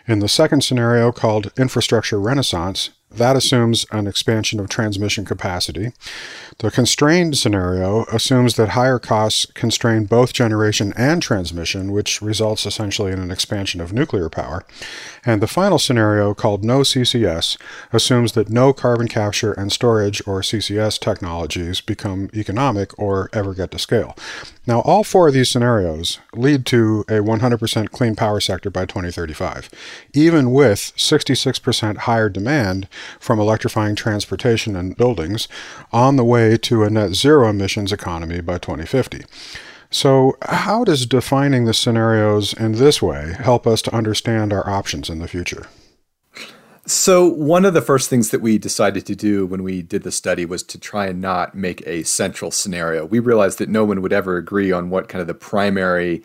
In 0.07 0.19
the 0.19 0.29
second 0.29 0.63
scenario, 0.63 1.11
called 1.11 1.51
infrastructure 1.57 2.19
renaissance, 2.21 2.91
that 3.15 3.35
assumes 3.35 3.85
an 3.91 4.07
expansion 4.07 4.59
of 4.59 4.69
transmission 4.69 5.25
capacity. 5.25 5.93
The 6.59 6.71
constrained 6.71 7.37
scenario 7.37 8.05
assumes 8.05 8.55
that 8.55 8.69
higher 8.69 8.99
costs 8.99 9.45
constrain 9.53 10.05
both 10.05 10.33
generation 10.33 10.93
and 10.95 11.21
transmission, 11.21 11.91
which 11.91 12.21
results 12.21 12.65
essentially 12.65 13.11
in 13.11 13.19
an 13.19 13.31
expansion 13.31 13.81
of 13.81 13.93
nuclear 13.93 14.29
power. 14.29 14.65
And 15.25 15.41
the 15.41 15.47
final 15.47 15.79
scenario, 15.79 16.33
called 16.33 16.63
no 16.63 16.79
CCS, 16.79 17.57
assumes 17.91 18.33
that 18.33 18.49
no 18.49 18.73
carbon 18.73 19.07
capture 19.07 19.53
and 19.53 19.71
storage 19.71 20.21
or 20.27 20.41
CCS 20.41 20.99
technologies 20.99 21.81
become 21.81 22.29
economic 22.33 22.97
or 22.99 23.29
ever 23.33 23.53
get 23.53 23.71
to 23.71 23.79
scale. 23.79 24.15
Now, 24.65 24.79
all 24.81 25.03
four 25.03 25.27
of 25.27 25.33
these 25.33 25.49
scenarios 25.49 26.19
lead 26.33 26.65
to 26.67 27.01
a 27.09 27.19
100% 27.19 27.91
clean 27.91 28.15
power 28.15 28.39
sector 28.39 28.69
by 28.69 28.85
2035, 28.85 29.69
even 30.13 30.51
with 30.51 30.93
66% 30.95 31.97
higher 31.97 32.29
demand 32.29 32.87
from 33.19 33.39
electrifying 33.39 33.95
transportation 33.95 34.75
and 34.75 34.97
buildings 34.97 35.47
on 35.91 36.15
the 36.15 36.23
way 36.23 36.57
to 36.57 36.83
a 36.83 36.89
net 36.89 37.13
zero 37.13 37.49
emissions 37.49 37.91
economy 37.91 38.41
by 38.41 38.57
2050. 38.57 39.23
So, 39.93 40.37
how 40.41 40.83
does 40.83 41.05
defining 41.05 41.65
the 41.65 41.73
scenarios 41.73 42.53
in 42.53 42.73
this 42.73 42.99
way 42.99 43.35
help 43.39 43.67
us 43.67 43.79
to 43.83 43.95
understand 43.95 44.51
our 44.51 44.67
options 44.67 45.07
in 45.07 45.19
the 45.19 45.27
future? 45.27 45.67
So, 46.87 47.27
one 47.27 47.63
of 47.63 47.75
the 47.75 47.81
first 47.81 48.09
things 48.09 48.31
that 48.31 48.41
we 48.41 48.57
decided 48.57 49.05
to 49.05 49.15
do 49.15 49.45
when 49.45 49.61
we 49.61 49.83
did 49.83 50.01
the 50.01 50.11
study 50.11 50.45
was 50.45 50.63
to 50.63 50.79
try 50.79 51.05
and 51.05 51.21
not 51.21 51.53
make 51.55 51.85
a 51.85 52.03
central 52.03 52.49
scenario. 52.49 53.05
We 53.05 53.19
realized 53.19 53.59
that 53.59 53.69
no 53.69 53.85
one 53.85 54.01
would 54.01 54.11
ever 54.11 54.35
agree 54.35 54.71
on 54.71 54.89
what 54.89 55.07
kind 55.07 55.21
of 55.21 55.27
the 55.27 55.35
primary 55.35 56.23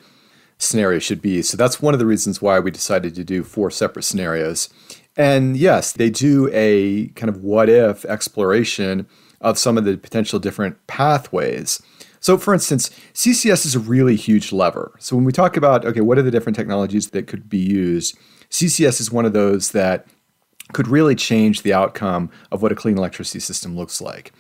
scenario 0.57 0.99
should 0.99 1.23
be. 1.23 1.43
So, 1.43 1.59
that's 1.59 1.83
one 1.83 1.95
of 1.95 2.01
the 2.01 2.07
reasons 2.07 2.43
why 2.43 2.59
we 2.59 2.71
decided 2.71 3.15
to 3.15 3.23
do 3.23 3.45
four 3.45 3.71
separate 3.71 4.03
scenarios. 4.03 4.69
And 5.19 5.57
yes, 5.57 5.93
they 5.93 6.09
do 6.09 6.49
a 6.53 7.09
kind 7.09 7.29
of 7.29 7.43
what 7.43 7.69
if 7.69 8.05
exploration 8.05 9.07
of 9.41 9.59
some 9.59 9.77
of 9.77 9.85
the 9.85 9.97
potential 9.99 10.39
different 10.39 10.87
pathways. 10.87 11.83
So, 12.21 12.39
for 12.39 12.55
instance, 12.55 12.91
CCS 13.15 13.67
is 13.67 13.75
a 13.75 13.81
really 13.81 14.17
huge 14.17 14.53
lever. 14.53 14.95
So, 14.99 15.17
when 15.17 15.25
we 15.25 15.33
talk 15.33 15.57
about, 15.57 15.85
okay, 15.85 16.01
what 16.01 16.19
are 16.19 16.23
the 16.23 16.31
different 16.31 16.57
technologies 16.57 17.11
that 17.11 17.27
could 17.27 17.49
be 17.49 17.59
used, 17.59 18.17
CCS 18.51 19.01
is 19.01 19.13
one 19.13 19.27
of 19.27 19.33
those 19.33 19.73
that 19.73 20.07
could 20.73 20.89
really 20.89 21.15
change 21.15 21.63
the 21.63 21.73
outcome 21.73 22.31
of 22.53 22.63
what 22.63 22.73
a 22.73 22.77
clean 22.77 22.99
electricity 22.99 23.41
system 23.41 23.77
looks 23.77 24.01
like. 24.01 24.33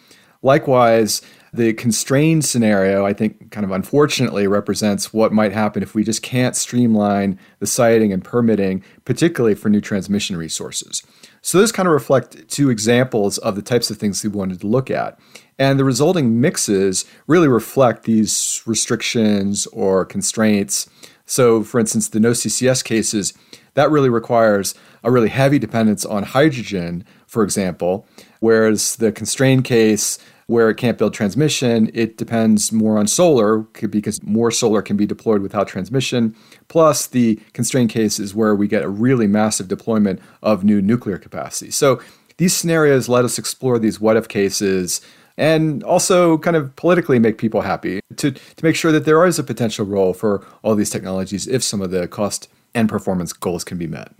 Likewise, 0.42 1.22
the 1.52 1.72
constrained 1.72 2.44
scenario, 2.44 3.06
I 3.06 3.12
think, 3.12 3.50
kind 3.50 3.64
of 3.64 3.70
unfortunately 3.70 4.46
represents 4.46 5.12
what 5.12 5.32
might 5.32 5.52
happen 5.52 5.82
if 5.82 5.94
we 5.94 6.04
just 6.04 6.22
can't 6.22 6.54
streamline 6.56 7.38
the 7.58 7.66
siting 7.66 8.12
and 8.12 8.22
permitting, 8.22 8.82
particularly 9.04 9.54
for 9.54 9.68
new 9.68 9.80
transmission 9.80 10.36
resources. 10.36 11.02
So, 11.40 11.58
those 11.58 11.72
kind 11.72 11.86
of 11.86 11.92
reflect 11.92 12.48
two 12.48 12.70
examples 12.70 13.38
of 13.38 13.54
the 13.56 13.62
types 13.62 13.90
of 13.90 13.96
things 13.96 14.22
we 14.22 14.30
wanted 14.30 14.60
to 14.60 14.66
look 14.66 14.90
at. 14.90 15.18
And 15.58 15.78
the 15.78 15.84
resulting 15.84 16.40
mixes 16.40 17.04
really 17.26 17.48
reflect 17.48 18.04
these 18.04 18.62
restrictions 18.66 19.66
or 19.66 20.04
constraints. 20.04 20.88
So, 21.26 21.62
for 21.62 21.80
instance, 21.80 22.08
the 22.08 22.20
no 22.20 22.30
CCS 22.30 22.84
cases, 22.84 23.34
that 23.74 23.90
really 23.90 24.08
requires 24.08 24.74
a 25.04 25.10
really 25.10 25.28
heavy 25.28 25.58
dependence 25.58 26.04
on 26.04 26.22
hydrogen, 26.22 27.04
for 27.26 27.42
example, 27.42 28.06
whereas 28.40 28.96
the 28.96 29.12
constrained 29.12 29.64
case, 29.64 30.18
where 30.48 30.70
it 30.70 30.76
can't 30.76 30.96
build 30.96 31.12
transmission, 31.12 31.90
it 31.92 32.16
depends 32.16 32.72
more 32.72 32.98
on 32.98 33.06
solar 33.06 33.58
because 33.58 34.20
more 34.22 34.50
solar 34.50 34.80
can 34.80 34.96
be 34.96 35.04
deployed 35.04 35.42
without 35.42 35.68
transmission. 35.68 36.34
Plus, 36.68 37.06
the 37.06 37.38
constrained 37.52 37.90
case 37.90 38.18
is 38.18 38.34
where 38.34 38.54
we 38.54 38.66
get 38.66 38.82
a 38.82 38.88
really 38.88 39.26
massive 39.26 39.68
deployment 39.68 40.20
of 40.42 40.64
new 40.64 40.80
nuclear 40.80 41.18
capacity. 41.18 41.70
So, 41.70 42.00
these 42.38 42.54
scenarios 42.56 43.08
let 43.08 43.24
us 43.24 43.38
explore 43.38 43.78
these 43.78 44.00
what 44.00 44.16
if 44.16 44.28
cases 44.28 45.00
and 45.36 45.82
also 45.84 46.38
kind 46.38 46.56
of 46.56 46.74
politically 46.76 47.18
make 47.18 47.36
people 47.36 47.60
happy 47.60 48.00
to, 48.16 48.30
to 48.30 48.64
make 48.64 48.74
sure 48.74 48.92
that 48.92 49.04
there 49.04 49.24
is 49.26 49.38
a 49.38 49.44
potential 49.44 49.84
role 49.84 50.14
for 50.14 50.46
all 50.62 50.74
these 50.74 50.90
technologies 50.90 51.46
if 51.46 51.62
some 51.62 51.82
of 51.82 51.90
the 51.90 52.08
cost 52.08 52.48
and 52.74 52.88
performance 52.88 53.32
goals 53.32 53.64
can 53.64 53.76
be 53.76 53.86
met. 53.86 54.12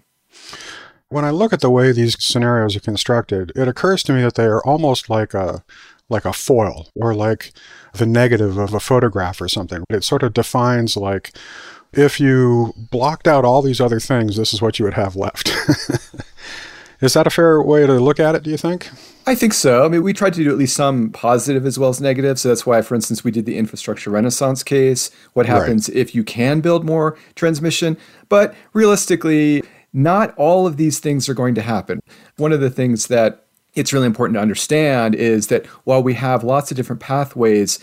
When 1.11 1.25
I 1.25 1.31
look 1.31 1.53
at 1.53 1.61
the 1.61 1.71
way 1.71 1.91
these 1.91 2.23
scenarios 2.23 2.77
are 2.77 2.81
constructed, 2.81 3.51
it 3.57 3.67
occurs 3.67 4.03
to 4.05 4.13
me 4.13 4.23
that 4.23 4.35
they 4.35 4.45
are 4.45 4.63
almost 4.65 5.09
like 5.09 5.33
a 5.33 5.65
like 6.09 6.25
a 6.25 6.33
foil 6.33 6.89
or 6.95 7.15
like 7.15 7.53
the 7.95 8.07
negative 8.07 8.57
of 8.57 8.75
a 8.75 8.81
photograph 8.81 9.41
or 9.41 9.49
something. 9.49 9.85
It 9.91 10.05
sort 10.05 10.23
of 10.23 10.33
defines 10.33 10.97
like 10.97 11.33
if 11.93 12.21
you 12.21 12.75
blocked 12.77 13.27
out 13.27 13.45
all 13.45 13.63
these 13.63 13.81
other 13.81 14.01
things, 14.01 14.37
this 14.37 14.53
is 14.53 14.61
what 14.61 14.79
you 14.79 14.85
would 14.85 14.95
have 14.95 15.17
left. 15.17 15.49
is 17.01 17.15
that 17.15 17.27
a 17.27 17.31
fair 17.31 17.63
way 17.63 17.87
to 17.87 17.95
look 17.95 18.21
at 18.21 18.35
it, 18.35 18.43
do 18.43 18.51
you 18.51 18.57
think? 18.57 18.91
I 19.27 19.35
think 19.35 19.53
so. 19.53 19.85
I 19.85 19.89
mean, 19.89 20.03
we 20.03 20.13
tried 20.13 20.35
to 20.35 20.45
do 20.45 20.51
at 20.51 20.59
least 20.59 20.77
some 20.77 21.11
positive 21.11 21.67
as 21.67 21.79
well 21.79 21.91
as 21.91 22.01
negative. 22.01 22.39
So 22.39 22.49
that's 22.49 22.67
why, 22.67 22.83
for 22.83 22.95
instance, 22.95 23.25
we 23.25 23.31
did 23.31 23.47
the 23.47 23.59
infrastructure 23.59 24.11
renaissance 24.11 24.63
case. 24.63 25.11
What 25.35 25.47
happens 25.47 25.89
right. 25.89 25.99
if 25.99 26.15
you 26.15 26.25
can 26.25 26.61
build 26.61 26.85
more 26.85 27.17
transmission? 27.35 27.97
But 28.29 28.55
realistically, 28.73 29.63
not 29.93 30.35
all 30.37 30.67
of 30.67 30.77
these 30.77 30.99
things 30.99 31.29
are 31.29 31.35
going 31.35 31.55
to 31.57 31.63
happen. 31.63 32.01
One 32.37 32.53
of 32.53 32.61
the 32.61 32.71
things 32.71 33.09
that 33.09 33.45
it's 33.75 33.93
really 33.93 34.07
important 34.07 34.37
to 34.37 34.41
understand 34.41 35.15
is 35.15 35.49
that 35.49 35.67
while 35.85 36.03
we 36.03 36.15
have 36.15 36.43
lots 36.43 36.71
of 36.71 36.77
different 36.77 37.01
pathways, 37.01 37.79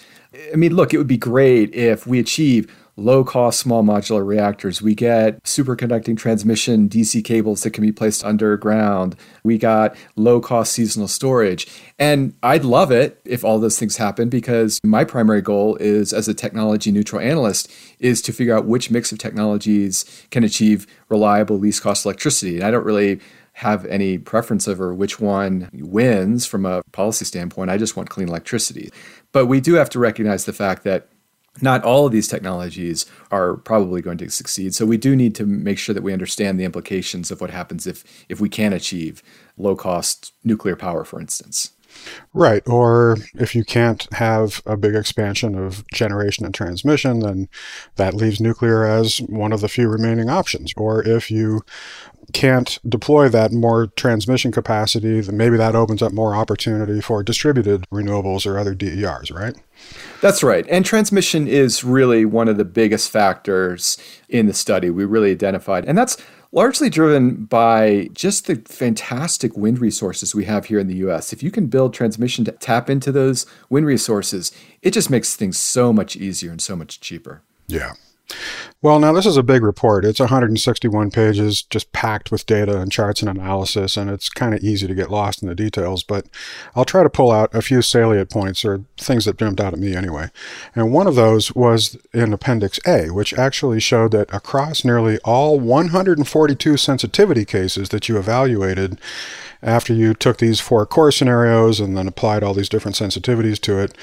I 0.52 0.56
mean, 0.56 0.76
look, 0.76 0.94
it 0.94 0.98
would 0.98 1.08
be 1.08 1.18
great 1.18 1.74
if 1.74 2.06
we 2.06 2.20
achieve 2.20 2.70
low 2.98 3.24
cost 3.24 3.60
small 3.60 3.84
modular 3.84 4.26
reactors. 4.26 4.82
We 4.82 4.96
get 4.96 5.42
superconducting 5.44 6.18
transmission 6.18 6.88
DC 6.88 7.24
cables 7.24 7.64
that 7.64 7.72
can 7.72 7.84
be 7.84 7.92
placed 7.92 8.24
underground. 8.24 9.16
We 9.44 9.58
got 9.58 9.96
low 10.16 10.40
cost 10.40 10.74
seasonal 10.74 11.08
storage. 11.08 11.68
And 12.00 12.34
I'd 12.42 12.64
love 12.64 12.92
it 12.92 13.20
if 13.26 13.44
all 13.44 13.60
those 13.60 13.78
things 13.78 13.98
happen 13.98 14.30
because 14.30 14.80
my 14.84 15.04
primary 15.04 15.42
goal 15.42 15.76
is 15.78 16.14
as 16.14 16.28
a 16.28 16.34
technology 16.34 16.92
neutral 16.92 17.22
analyst 17.22 17.70
is 18.00 18.22
to 18.24 18.34
figure 18.34 18.56
out 18.56 18.66
which 18.66 18.90
mix 18.90 19.12
of 19.12 19.18
technologies 19.18 20.06
can 20.32 20.44
achieve 20.44 20.88
reliable 21.10 21.58
least 21.58 21.82
cost 21.82 22.06
electricity. 22.06 22.56
And 22.56 22.66
I 22.66 22.72
don't 22.72 22.86
really 22.86 23.20
have 23.56 23.86
any 23.86 24.18
preference 24.18 24.68
over 24.68 24.94
which 24.94 25.18
one 25.20 25.70
wins 25.74 26.46
from 26.46 26.66
a 26.66 26.84
policy 26.92 27.24
standpoint. 27.24 27.72
I 27.72 27.78
just 27.78 27.96
want 27.96 28.10
clean 28.10 28.28
electricity. 28.28 28.92
But 29.32 29.46
we 29.46 29.62
do 29.62 29.76
have 29.76 29.90
to 29.92 30.00
recognize 30.00 30.44
the 30.44 30.52
fact 30.52 30.84
that 30.84 31.08
not 31.62 31.82
all 31.86 32.06
of 32.06 32.12
these 32.12 32.28
technologies 32.28 33.06
are 33.32 33.56
probably 33.56 34.02
going 34.02 34.18
to 34.18 34.30
succeed. 34.30 34.76
So 34.76 34.86
we 34.86 34.98
do 34.98 35.16
need 35.16 35.36
to 35.36 35.46
make 35.46 35.78
sure 35.78 35.96
that 35.96 36.04
we 36.04 36.12
understand 36.12 36.60
the 36.60 36.66
implications 36.66 37.32
of 37.32 37.40
what 37.40 37.50
happens 37.50 37.88
if 37.88 38.04
if 38.28 38.42
we 38.42 38.50
can 38.50 38.74
achieve 38.74 39.24
low 39.58 39.78
cost 39.78 40.34
nuclear 40.44 40.76
power, 40.76 41.06
for 41.06 41.22
instance. 41.22 41.72
Right. 42.34 42.62
Or 42.68 43.18
if 43.36 43.56
you 43.56 43.64
can't 43.64 44.08
have 44.14 44.62
a 44.66 44.78
big 44.78 44.96
expansion 44.96 45.56
of 45.56 45.88
generation 45.88 46.46
and 46.46 46.54
transmission, 46.54 47.20
then 47.20 47.48
that 47.96 48.14
leaves 48.14 48.42
nuclear 48.42 48.86
as 48.86 49.20
one 49.20 49.54
of 49.54 49.62
the 49.62 49.70
few 49.70 49.88
remaining 49.88 50.30
options. 50.30 50.74
Or 50.76 51.02
if 51.08 51.32
you 51.32 51.62
can't 52.34 52.80
deploy 52.88 53.30
that 53.30 53.52
more 53.52 53.88
transmission 53.88 54.52
capacity, 54.52 55.22
then 55.22 55.38
maybe 55.38 55.58
that 55.58 55.76
opens 55.76 56.02
up 56.02 56.12
more 56.12 56.36
opportunity 56.36 57.00
for 57.02 57.24
distributed 57.24 57.86
renewables 57.92 58.46
or 58.46 58.58
other 58.58 58.74
DERs, 58.74 59.32
right? 59.32 59.56
That's 60.22 60.44
right. 60.44 60.66
And 60.70 60.86
transmission 60.86 61.48
is 61.48 61.84
really 61.84 62.26
one 62.26 62.48
of 62.48 62.58
the 62.58 62.66
biggest 62.66 63.12
factors 63.12 63.98
in 64.30 64.48
the 64.48 64.54
study 64.54 64.90
we 64.90 65.06
really 65.06 65.32
identified. 65.32 65.86
And 65.86 65.98
that's 65.98 66.18
largely 66.56 66.90
driven 66.90 67.46
by 67.46 68.10
just 68.14 68.48
the 68.48 68.56
fantastic 68.66 69.56
wind 69.56 69.78
resources 69.78 70.34
we 70.34 70.46
have 70.46 70.66
here 70.66 70.80
in 70.80 70.88
the 70.88 70.96
US. 71.08 71.34
If 71.34 71.44
you 71.44 71.52
can 71.52 71.68
build 71.68 71.94
transmission 71.94 72.46
to 72.46 72.54
tap 72.54 72.90
into 72.90 73.12
those 73.12 73.46
wind 73.70 73.86
resources, 73.86 74.52
it 74.82 74.92
just 74.92 75.12
makes 75.12 75.36
things 75.36 75.60
so 75.60 75.94
much 75.94 76.16
easier 76.16 76.52
and 76.52 76.62
so 76.62 76.76
much 76.76 77.02
cheaper. 77.02 77.44
Yeah. 77.68 77.94
Well, 78.82 79.00
now 79.00 79.14
this 79.14 79.26
is 79.26 79.38
a 79.38 79.44
big 79.44 79.64
report. 79.64 80.06
It's 80.06 80.20
161 80.20 81.10
pages, 81.12 81.64
just 81.64 81.92
packed 81.92 82.32
with 82.32 82.46
data 82.46 82.80
and 82.80 82.92
charts 82.92 83.22
and 83.22 83.30
analysis, 83.30 83.98
and 83.98 84.10
it's 84.10 84.30
kind 84.30 84.54
of 84.54 84.64
easy 84.64 84.86
to 84.86 84.94
get 84.94 85.10
lost 85.10 85.42
in 85.42 85.48
the 85.48 85.56
details, 85.56 86.04
but 86.04 86.28
I'll 86.76 86.86
try 86.86 87.02
to 87.02 87.10
pull 87.10 87.32
out 87.32 87.54
a 87.54 87.62
few 87.62 87.82
salient 87.82 88.30
points 88.30 88.64
or 88.64 88.84
things 88.98 89.26
that 89.26 89.40
jumped 89.40 89.60
out 89.60 89.74
at 89.74 89.80
me 89.80 89.96
anyway. 89.96 90.30
And 90.76 90.94
one 90.94 91.08
of 91.08 91.16
those 91.16 91.56
was 91.56 91.98
in 92.14 92.34
Appendix 92.34 92.80
A, 92.86 93.10
which 93.10 93.34
actually 93.34 93.80
showed 93.80 94.12
that 94.12 94.34
across 94.34 94.86
nearly 94.86 95.18
all 95.20 95.60
142 95.60 96.78
sensitivity 96.78 97.46
cases 97.46 97.90
that 97.90 98.08
you 98.08 98.18
evaluated, 98.18 99.00
after 99.64 99.94
you 99.94 100.14
took 100.14 100.38
these 100.38 100.60
four 100.60 100.86
core 100.86 101.12
scenarios 101.12 101.80
and 101.80 101.98
then 101.98 102.08
applied 102.08 102.44
all 102.44 102.54
these 102.54 102.70
different 102.70 102.96
sensitivities 102.96 103.60
to 103.62 103.80
it, 103.80 103.98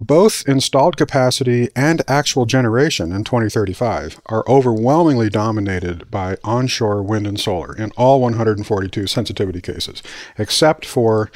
both 0.00 0.48
installed 0.48 0.96
capacity 0.96 1.68
and 1.74 2.02
actual 2.06 2.46
generation 2.46 3.12
in 3.12 3.24
2035 3.24 4.20
are 4.26 4.44
overwhelmingly 4.48 5.28
dominated 5.28 6.10
by 6.10 6.36
onshore 6.44 7.02
wind 7.02 7.26
and 7.26 7.40
solar 7.40 7.76
in 7.76 7.90
all 7.96 8.20
142 8.20 9.06
sensitivity 9.06 9.60
cases, 9.60 10.02
except 10.36 10.86
for 10.86 11.30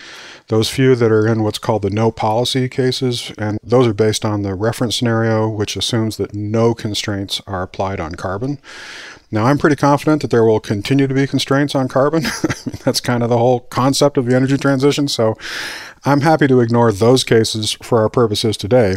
those 0.49 0.69
few 0.69 0.95
that 0.95 1.11
are 1.11 1.26
in 1.26 1.42
what's 1.42 1.59
called 1.59 1.83
the 1.83 1.90
no 1.90 2.11
policy 2.11 2.69
cases, 2.69 3.33
and 3.38 3.59
those 3.62 3.87
are 3.87 3.95
based 3.95 4.25
on 4.25 4.42
the 4.42 4.54
reference 4.54 4.97
scenario, 4.97 5.49
which 5.49 5.76
assumes 5.76 6.16
that 6.16 6.35
no 6.35 6.75
constraints 6.75 7.40
are 7.47 7.62
applied 7.62 8.00
on 8.00 8.14
carbon. 8.14 8.59
Now, 9.31 9.47
I'm 9.47 9.57
pretty 9.57 9.76
confident 9.76 10.21
that 10.21 10.31
there 10.31 10.45
will 10.45 10.61
continue 10.61 11.07
to 11.07 11.14
be 11.14 11.26
constraints 11.26 11.75
on 11.75 11.88
carbon. 11.88 12.25
That's 12.85 13.00
kind 13.00 13.23
of 13.23 13.31
the 13.31 13.38
whole 13.38 13.61
concept 13.61 14.19
of 14.19 14.26
the 14.26 14.37
energy 14.37 14.59
transition. 14.59 15.09
So 15.09 15.38
I'm 16.04 16.21
happy 16.21 16.49
to 16.49 16.61
ignore 16.61 16.90
those 16.92 17.25
cases 17.25 17.73
for 17.82 18.00
our 18.00 18.09
purposes 18.09 18.56
today. 18.56 18.97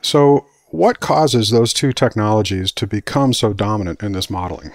So, 0.00 0.46
what 0.70 0.98
causes 0.98 1.50
those 1.50 1.72
two 1.72 1.92
technologies 1.92 2.72
to 2.72 2.86
become 2.86 3.32
so 3.32 3.52
dominant 3.52 4.02
in 4.02 4.12
this 4.12 4.28
modeling? 4.28 4.72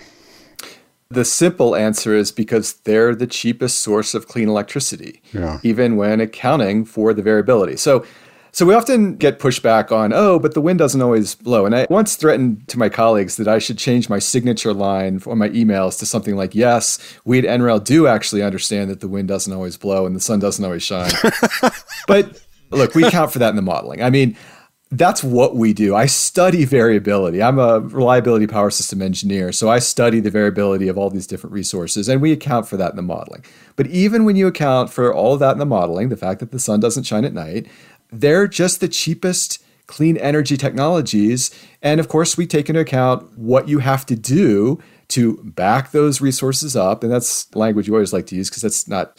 The 1.10 1.25
simple 1.25 1.75
answer 1.75 2.16
is 2.16 2.32
because 2.32 2.74
they're 2.74 3.13
the 3.13 3.28
cheapest 3.28 3.82
source 3.82 4.13
of 4.13 4.28
clean 4.28 4.48
electricity, 4.48 5.22
yeah. 5.34 5.60
even 5.63 5.98
when 5.98 6.22
accounting 6.22 6.86
for 6.86 7.13
the 7.13 7.22
variability. 7.22 7.75
So, 7.75 8.06
so 8.51 8.65
we 8.65 8.74
often 8.74 9.15
get 9.15 9.39
pushback 9.39 9.91
on, 9.91 10.12
oh, 10.13 10.39
but 10.39 10.53
the 10.53 10.62
wind 10.62 10.79
doesn't 10.79 11.01
always 11.01 11.36
blow. 11.36 11.65
And 11.65 11.75
I 11.75 11.88
once 11.89 12.15
threatened 12.15 12.68
to 12.70 12.79
my 12.79 12.89
colleagues 12.89 13.38
that 13.38 13.48
I 13.48 13.60
should 13.60 13.77
change 13.77 14.10
my 14.10 14.20
signature 14.20 14.74
line 14.74 15.22
on 15.27 15.38
my 15.38 15.50
emails 15.50 16.00
to 16.00 16.06
something 16.06 16.36
like, 16.36 16.56
yes, 16.56 17.00
we 17.25 17.39
at 17.39 17.46
NREL 17.46 17.84
do 17.84 18.08
actually 18.08 18.41
understand 18.41 18.89
that 18.89 19.01
the 19.01 19.08
wind 19.08 19.27
doesn't 19.27 19.53
always 19.53 19.77
blow 19.77 20.06
and 20.06 20.15
the 20.15 20.20
sun 20.20 20.39
doesn't 20.39 20.63
always 20.63 20.84
shine. 20.84 21.12
but 22.08 22.41
look, 22.72 22.96
we 22.96 23.03
account 23.03 23.32
for 23.32 23.39
that 23.39 23.50
in 23.50 23.56
the 23.56 23.62
modeling. 23.62 24.01
I 24.01 24.10
mean, 24.10 24.36
that's 24.91 25.24
what 25.24 25.56
we 25.56 25.72
do. 25.72 25.96
I 25.96 26.08
study 26.08 26.65
variability. 26.65 27.44
I'm 27.44 27.60
a 27.60 27.79
reliability 27.79 28.48
power 28.48 28.72
system 28.72 29.03
engineer, 29.03 29.51
so 29.51 29.70
I 29.70 29.77
study 29.77 30.20
the 30.20 30.32
variability 30.32 30.88
of 30.88 30.98
all 30.98 31.12
these 31.12 31.27
different 31.27 31.53
resources, 31.53 32.10
and 32.10 32.22
we 32.22 32.32
account 32.32 32.68
for 32.68 32.75
that 32.77 32.89
in 32.89 32.96
the 32.96 33.03
modeling. 33.03 33.46
But 33.75 33.86
even 33.88 34.25
when 34.25 34.36
you 34.36 34.48
account 34.48 34.89
for 34.89 35.13
all 35.13 35.34
of 35.34 35.39
that 35.41 35.51
in 35.51 35.60
the 35.60 35.65
modeling, 35.65 36.10
the 36.10 36.18
fact 36.18 36.39
that 36.39 36.51
the 36.51 36.58
sun 36.58 36.79
doesn't 36.79 37.03
shine 37.03 37.24
at 37.24 37.34
night, 37.34 37.68
they're 38.12 38.48
just 38.48 38.80
the 38.80 38.88
cheapest 38.88 39.63
clean 39.88 40.18
energy 40.18 40.56
technologies. 40.56 41.51
And 41.82 42.00
of 42.00 42.08
course, 42.08 42.38
we 42.38 42.46
take 42.46 42.70
into 42.70 42.82
account 42.82 43.38
what 43.38 43.68
you 43.68 43.80
have 43.80 44.06
to 44.08 44.16
do 44.16 44.80
to 45.10 45.38
back 45.44 45.92
those 45.92 46.22
resources 46.22 46.75
up. 46.75 47.04
And 47.04 47.12
that's 47.12 47.54
language 47.56 47.88
you 47.88 47.96
always 47.96 48.13
like 48.13 48.28
to 48.28 48.36
use 48.36 48.50
because 48.50 48.62
that's 48.62 48.88
not 48.88 49.18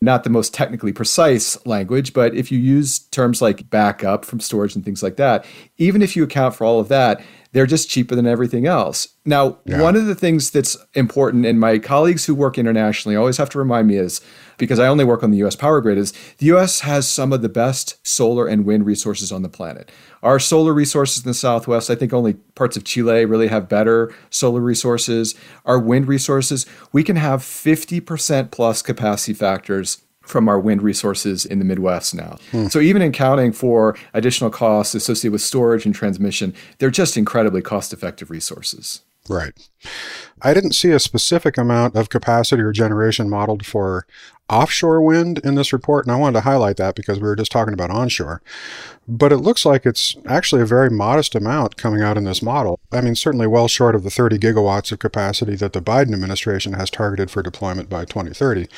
not 0.00 0.24
the 0.24 0.30
most 0.30 0.52
technically 0.52 0.92
precise 0.92 1.64
language, 1.64 2.12
but 2.12 2.34
if 2.34 2.50
you 2.50 2.58
use 2.58 2.98
terms 2.98 3.40
like 3.40 3.70
backup 3.70 4.24
from 4.24 4.40
storage 4.40 4.74
and 4.74 4.84
things 4.84 5.00
like 5.00 5.14
that, 5.16 5.44
even 5.78 6.02
if 6.02 6.16
you 6.16 6.24
account 6.24 6.56
for 6.56 6.64
all 6.64 6.80
of 6.80 6.88
that, 6.88 7.22
they're 7.52 7.66
just 7.66 7.88
cheaper 7.88 8.14
than 8.14 8.26
everything 8.26 8.66
else. 8.66 9.08
Now, 9.24 9.58
yeah. 9.64 9.80
one 9.80 9.94
of 9.94 10.06
the 10.06 10.14
things 10.14 10.50
that's 10.50 10.76
important, 10.94 11.46
and 11.46 11.60
my 11.60 11.78
colleagues 11.78 12.24
who 12.24 12.34
work 12.34 12.58
internationally 12.58 13.14
always 13.14 13.36
have 13.36 13.50
to 13.50 13.58
remind 13.58 13.88
me 13.88 13.96
is 13.96 14.20
because 14.58 14.78
I 14.78 14.86
only 14.86 15.04
work 15.04 15.22
on 15.22 15.30
the 15.30 15.38
US 15.44 15.54
power 15.54 15.80
grid, 15.80 15.98
is 15.98 16.12
the 16.38 16.46
US 16.46 16.80
has 16.80 17.06
some 17.06 17.32
of 17.32 17.42
the 17.42 17.48
best 17.48 17.96
solar 18.06 18.46
and 18.46 18.64
wind 18.64 18.86
resources 18.86 19.30
on 19.30 19.42
the 19.42 19.48
planet. 19.48 19.90
Our 20.22 20.38
solar 20.38 20.72
resources 20.72 21.24
in 21.24 21.30
the 21.30 21.34
Southwest, 21.34 21.90
I 21.90 21.94
think 21.94 22.12
only 22.12 22.34
parts 22.54 22.76
of 22.76 22.84
Chile 22.84 23.24
really 23.24 23.48
have 23.48 23.68
better 23.68 24.14
solar 24.30 24.60
resources. 24.60 25.34
Our 25.64 25.78
wind 25.78 26.08
resources, 26.08 26.64
we 26.92 27.04
can 27.04 27.16
have 27.16 27.40
50% 27.40 28.50
plus 28.50 28.82
capacity 28.82 29.34
factors 29.34 30.02
from 30.22 30.48
our 30.48 30.58
wind 30.58 30.82
resources 30.82 31.44
in 31.44 31.58
the 31.58 31.64
Midwest 31.64 32.14
now. 32.14 32.38
Hmm. 32.50 32.68
So 32.68 32.80
even 32.80 33.02
accounting 33.02 33.52
for 33.52 33.96
additional 34.14 34.50
costs 34.50 34.94
associated 34.94 35.32
with 35.32 35.42
storage 35.42 35.84
and 35.84 35.94
transmission, 35.94 36.54
they're 36.78 36.90
just 36.90 37.16
incredibly 37.16 37.62
cost 37.62 37.92
effective 37.92 38.30
resources. 38.30 39.02
Right. 39.32 39.68
I 40.42 40.54
didn't 40.54 40.72
see 40.72 40.90
a 40.90 40.98
specific 40.98 41.56
amount 41.56 41.96
of 41.96 42.08
capacity 42.08 42.62
or 42.62 42.72
generation 42.72 43.30
modeled 43.30 43.64
for 43.64 44.06
offshore 44.50 45.00
wind 45.00 45.38
in 45.38 45.54
this 45.54 45.72
report, 45.72 46.04
and 46.04 46.12
I 46.12 46.18
wanted 46.18 46.34
to 46.34 46.40
highlight 46.42 46.76
that 46.76 46.94
because 46.94 47.18
we 47.18 47.26
were 47.26 47.36
just 47.36 47.50
talking 47.50 47.72
about 47.72 47.90
onshore. 47.90 48.42
But 49.08 49.32
it 49.32 49.38
looks 49.38 49.64
like 49.64 49.86
it's 49.86 50.14
actually 50.26 50.62
a 50.62 50.66
very 50.66 50.90
modest 50.90 51.34
amount 51.34 51.76
coming 51.76 52.02
out 52.02 52.18
in 52.18 52.24
this 52.24 52.42
model. 52.42 52.78
I 52.92 53.00
mean, 53.00 53.14
certainly 53.14 53.46
well 53.46 53.66
short 53.66 53.94
of 53.94 54.02
the 54.02 54.10
30 54.10 54.38
gigawatts 54.38 54.92
of 54.92 54.98
capacity 54.98 55.56
that 55.56 55.72
the 55.72 55.80
Biden 55.80 56.12
administration 56.12 56.74
has 56.74 56.90
targeted 56.90 57.30
for 57.30 57.42
deployment 57.42 57.88
by 57.88 58.04
2030. 58.04 58.68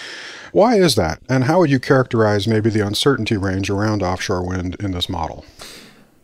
Why 0.52 0.76
is 0.76 0.94
that? 0.94 1.20
And 1.28 1.44
how 1.44 1.58
would 1.58 1.70
you 1.70 1.80
characterize 1.80 2.46
maybe 2.46 2.70
the 2.70 2.87
uncertainty 2.87 3.37
range 3.37 3.68
around 3.68 4.02
offshore 4.02 4.46
wind 4.46 4.76
in 4.80 4.92
this 4.92 5.08
model? 5.08 5.44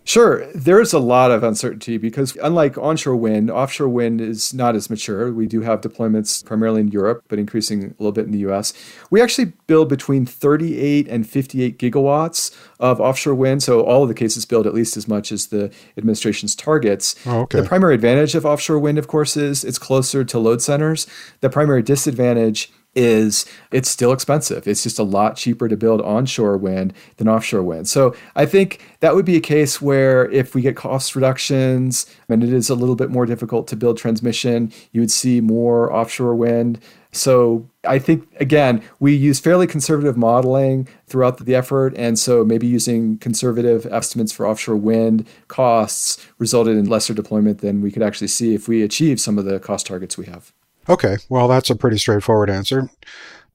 Sure, 0.04 0.47
there's 0.54 0.92
a 0.92 0.99
lot 0.99 1.30
of 1.30 1.45
uncertainty 1.45 1.97
because 1.97 2.37
unlike 2.42 2.76
onshore 2.78 3.16
wind, 3.16 3.50
offshore 3.50 3.88
wind 3.88 4.21
is 4.21 4.52
not 4.52 4.75
as 4.75 4.90
mature. 4.90 5.33
We 5.33 5.47
do 5.47 5.61
have 5.61 5.83
deployments 5.83 6.45
primarily 6.45 6.80
in 6.80 6.88
Europe, 6.88 7.25
but 7.28 7.38
increasing 7.38 7.85
a 7.85 7.87
little 8.02 8.12
bit 8.12 8.25
in 8.25 8.33
the 8.33 8.38
US. 8.50 8.73
We 9.11 9.21
actually 9.21 9.52
build 9.66 9.88
between 9.88 10.26
38 10.26 11.07
and 11.07 11.28
58 11.28 11.78
gigawatts 11.78 12.57
of 12.80 13.00
offshore 13.00 13.35
wind. 13.35 13.62
So 13.62 13.83
all 13.83 14.02
of 14.02 14.09
the 14.09 14.14
cases 14.14 14.45
build 14.45 14.66
at 14.66 14.75
least 14.75 14.97
as 14.97 15.07
much 15.07 15.30
as 15.30 15.49
the 15.49 15.71
administration's 15.97 16.57
targets. 16.57 17.14
Oh, 17.26 17.42
okay. 17.42 17.61
The 17.61 17.66
primary 17.66 17.95
advantage 17.95 18.35
of 18.35 18.45
offshore 18.45 18.78
wind, 18.78 18.99
of 18.99 19.07
course, 19.07 19.37
is 19.37 19.64
it's 19.64 19.78
closer 19.78 20.25
to 20.25 20.38
load 20.38 20.62
centers. 20.62 21.07
The 21.40 21.50
primary 21.50 21.83
disadvantage 21.83 22.73
is 22.94 23.47
it's 23.70 23.88
still 23.88 24.12
expensive. 24.12 24.66
It's 24.66 24.82
just 24.82 24.99
a 24.99 25.04
lot 25.04 25.37
cheaper 25.37 25.68
to 25.68 25.76
build 25.76 26.00
onshore 26.00 26.56
wind 26.56 26.92
than 27.16 27.28
offshore 27.28 27.62
wind. 27.62 27.88
So 27.88 28.14
I 28.35 28.47
think 28.47 28.85
that 29.00 29.14
would 29.14 29.25
be 29.25 29.37
a 29.37 29.40
case 29.40 29.80
where 29.80 30.28
if 30.30 30.54
we 30.54 30.62
get 30.62 30.76
cost 30.76 31.14
reductions 31.14 32.06
and 32.28 32.42
it 32.42 32.52
is 32.52 32.68
a 32.68 32.75
little 32.75 32.97
bit 32.97 33.11
more 33.11 33.26
difficult 33.26 33.68
to 33.68 33.76
build 33.76 33.97
transmission, 33.97 34.73
you 34.92 35.00
would 35.00 35.11
see 35.11 35.40
more 35.40 35.92
offshore 35.92 36.35
wind. 36.35 36.80
So 37.12 37.68
I 37.85 37.99
think 37.99 38.26
again, 38.40 38.82
we 38.99 39.14
use 39.14 39.38
fairly 39.38 39.66
conservative 39.66 40.16
modeling 40.16 40.88
throughout 41.06 41.38
the 41.38 41.54
effort 41.54 41.94
and 41.97 42.18
so 42.18 42.44
maybe 42.44 42.66
using 42.66 43.18
conservative 43.18 43.87
estimates 43.87 44.32
for 44.32 44.47
offshore 44.47 44.76
wind 44.76 45.26
costs 45.47 46.25
resulted 46.38 46.76
in 46.76 46.87
lesser 46.87 47.14
deployment 47.14 47.59
than 47.59 47.80
we 47.82 47.92
could 47.92 48.02
actually 48.02 48.28
see 48.28 48.54
if 48.54 48.66
we 48.66 48.82
achieve 48.82 49.20
some 49.20 49.38
of 49.38 49.44
the 49.44 49.61
cost 49.61 49.87
targets 49.87 50.18
we 50.18 50.26
have. 50.26 50.52
Okay, 50.90 51.18
well, 51.28 51.47
that's 51.47 51.70
a 51.70 51.76
pretty 51.76 51.99
straightforward 51.99 52.50
answer. 52.50 52.90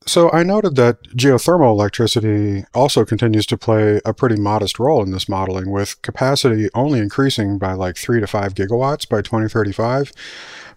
So 0.08 0.32
I 0.32 0.44
noted 0.44 0.78
that 0.78 1.04
geothermal 1.18 1.72
electricity 1.72 2.64
also 2.74 3.04
continues 3.04 3.46
to 3.48 3.58
play 3.58 4.00
a 4.06 4.14
pretty 4.14 4.40
modest 4.40 4.80
role 4.80 5.04
in 5.04 5.12
this 5.12 5.28
modeling, 5.28 5.70
with 5.70 6.02
capacity 6.02 6.70
only 6.74 7.00
increasing 7.00 7.58
by 7.58 7.74
like 7.74 7.98
3 7.98 8.22
to 8.22 8.28
5 8.28 8.54
gigawatts 8.54 9.10
by 9.10 9.22
2035. 9.22 10.14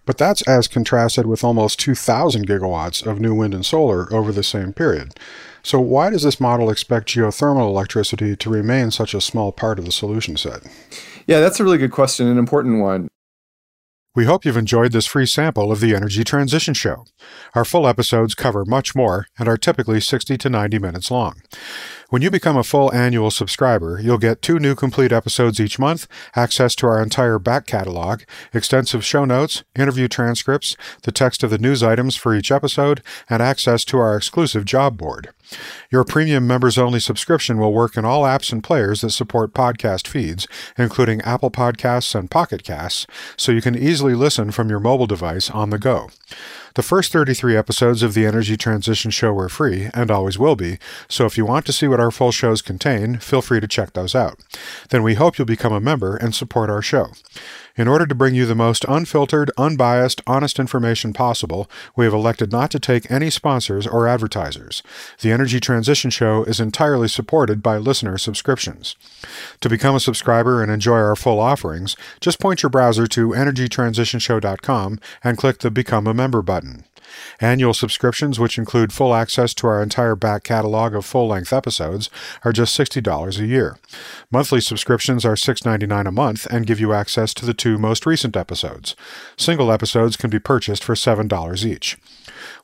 But 0.05 0.17
that's 0.17 0.41
as 0.41 0.67
contrasted 0.67 1.27
with 1.27 1.45
almost 1.45 1.79
2,000 1.79 2.45
gigawatts 2.45 3.05
of 3.05 3.21
new 3.21 3.35
wind 3.35 3.53
and 3.53 3.65
solar 3.65 4.11
over 4.11 4.33
the 4.33 4.43
same 4.43 4.73
period. 4.73 5.13
So, 5.61 5.79
why 5.79 6.09
does 6.09 6.23
this 6.23 6.39
model 6.39 6.69
expect 6.69 7.09
geothermal 7.09 7.67
electricity 7.67 8.35
to 8.35 8.49
remain 8.49 8.91
such 8.91 9.13
a 9.13 9.21
small 9.21 9.51
part 9.51 9.79
of 9.79 9.85
the 9.85 9.91
solution 9.91 10.35
set? 10.35 10.63
Yeah, 11.27 11.39
that's 11.39 11.59
a 11.59 11.63
really 11.63 11.77
good 11.77 11.91
question, 11.91 12.27
an 12.27 12.37
important 12.37 12.81
one. 12.81 13.08
We 14.15 14.25
hope 14.25 14.43
you've 14.43 14.57
enjoyed 14.57 14.91
this 14.91 15.05
free 15.05 15.27
sample 15.27 15.71
of 15.71 15.81
the 15.81 15.95
Energy 15.95 16.23
Transition 16.23 16.73
Show. 16.73 17.05
Our 17.53 17.63
full 17.63 17.87
episodes 17.87 18.33
cover 18.33 18.65
much 18.65 18.95
more 18.95 19.27
and 19.37 19.47
are 19.47 19.55
typically 19.55 20.01
60 20.01 20.35
to 20.35 20.49
90 20.49 20.79
minutes 20.79 21.11
long. 21.11 21.41
When 22.09 22.23
you 22.23 22.31
become 22.31 22.57
a 22.57 22.63
full 22.63 22.91
annual 22.91 23.29
subscriber, 23.29 23.99
you'll 24.01 24.17
get 24.17 24.41
two 24.41 24.57
new 24.57 24.73
complete 24.73 25.11
episodes 25.11 25.59
each 25.59 25.77
month, 25.77 26.07
access 26.35 26.73
to 26.75 26.87
our 26.87 27.03
entire 27.03 27.37
back 27.37 27.67
catalog, 27.67 28.21
extensive 28.51 29.05
show 29.05 29.25
notes, 29.25 29.63
interview 29.75 30.07
transcripts, 30.07 30.75
the 31.03 31.11
text 31.11 31.43
of 31.43 31.51
the 31.51 31.59
news 31.59 31.83
items 31.83 32.15
for 32.15 32.33
each 32.33 32.51
episode, 32.51 33.03
and 33.29 33.43
access 33.43 33.85
to 33.85 33.99
our 33.99 34.17
exclusive 34.17 34.65
job 34.65 34.97
board. 34.97 35.29
Your 35.91 36.03
premium 36.03 36.47
members 36.47 36.79
only 36.79 36.99
subscription 36.99 37.59
will 37.59 37.73
work 37.73 37.95
in 37.95 38.05
all 38.05 38.23
apps 38.23 38.51
and 38.51 38.63
players 38.63 39.01
that 39.01 39.11
support 39.11 39.53
podcast 39.53 40.07
feeds, 40.07 40.47
including 40.79 41.21
Apple 41.21 41.51
Podcasts 41.51 42.15
and 42.15 42.31
Pocket 42.31 42.63
Casts, 42.63 43.05
so 43.37 43.51
you 43.51 43.61
can 43.61 43.77
easily 43.77 44.15
listen 44.15 44.49
from 44.49 44.67
your 44.67 44.79
mobile 44.79 45.07
device 45.07 45.51
on 45.51 45.69
the 45.69 45.77
go. 45.77 46.09
The 46.79 46.83
first 46.83 47.11
33 47.11 47.57
episodes 47.57 48.03
of 48.03 48.13
the 48.13 48.25
Energy 48.25 48.55
Transition 48.55 49.11
Show 49.11 49.33
were 49.33 49.49
free, 49.49 49.89
and 49.93 50.09
always 50.09 50.39
will 50.39 50.55
be, 50.55 50.77
so 51.09 51.25
if 51.25 51.37
you 51.37 51.45
want 51.45 51.65
to 51.65 51.73
see 51.73 51.89
what 51.89 51.99
our 51.99 52.09
full 52.09 52.31
shows 52.31 52.61
contain, 52.61 53.17
feel 53.17 53.41
free 53.41 53.59
to 53.59 53.67
check 53.67 53.91
those 53.91 54.15
out. 54.15 54.39
Then 54.89 55.03
we 55.03 55.15
hope 55.15 55.37
you'll 55.37 55.45
become 55.45 55.73
a 55.73 55.81
member 55.81 56.15
and 56.15 56.33
support 56.33 56.69
our 56.69 56.81
show. 56.81 57.07
In 57.75 57.87
order 57.87 58.05
to 58.05 58.15
bring 58.15 58.33
you 58.35 58.45
the 58.45 58.55
most 58.55 58.85
unfiltered, 58.87 59.51
unbiased, 59.57 60.21
honest 60.27 60.59
information 60.59 61.13
possible, 61.13 61.69
we 61.95 62.05
have 62.05 62.13
elected 62.13 62.51
not 62.51 62.71
to 62.71 62.79
take 62.79 63.09
any 63.11 63.29
sponsors 63.29 63.85
or 63.85 64.07
advertisers. 64.07 64.81
The 65.21 65.31
Energy 65.31 65.59
Transition 65.59 66.09
Show 66.11 66.43
is 66.43 66.59
entirely 66.59 67.07
supported 67.07 67.61
by 67.61 67.77
listener 67.77 68.17
subscriptions. 68.17 68.95
To 69.61 69.69
become 69.69 69.95
a 69.95 69.99
subscriber 69.99 70.61
and 70.61 70.71
enjoy 70.71 70.97
our 70.97 71.15
full 71.15 71.39
offerings, 71.39 71.95
just 72.21 72.39
point 72.39 72.63
your 72.63 72.69
browser 72.69 73.05
to 73.07 73.29
energytransitionshow.com 73.29 74.99
and 75.23 75.37
click 75.37 75.59
the 75.59 75.71
Become 75.71 76.07
a 76.07 76.13
Member 76.13 76.41
button. 76.41 76.68
Annual 77.39 77.73
subscriptions, 77.73 78.39
which 78.39 78.57
include 78.57 78.93
full 78.93 79.13
access 79.13 79.53
to 79.55 79.67
our 79.67 79.81
entire 79.81 80.15
back 80.15 80.43
catalog 80.43 80.93
of 80.93 81.05
full 81.05 81.27
length 81.27 81.53
episodes, 81.53 82.09
are 82.43 82.53
just 82.53 82.77
$60 82.77 83.39
a 83.39 83.45
year. 83.45 83.77
Monthly 84.31 84.61
subscriptions 84.61 85.25
are 85.25 85.35
$6.99 85.35 86.07
a 86.07 86.11
month 86.11 86.45
and 86.47 86.67
give 86.67 86.79
you 86.79 86.93
access 86.93 87.33
to 87.35 87.45
the 87.45 87.53
two 87.53 87.77
most 87.77 88.05
recent 88.05 88.35
episodes. 88.35 88.95
Single 89.37 89.71
episodes 89.71 90.17
can 90.17 90.29
be 90.29 90.39
purchased 90.39 90.83
for 90.83 90.95
$7 90.95 91.65
each. 91.65 91.97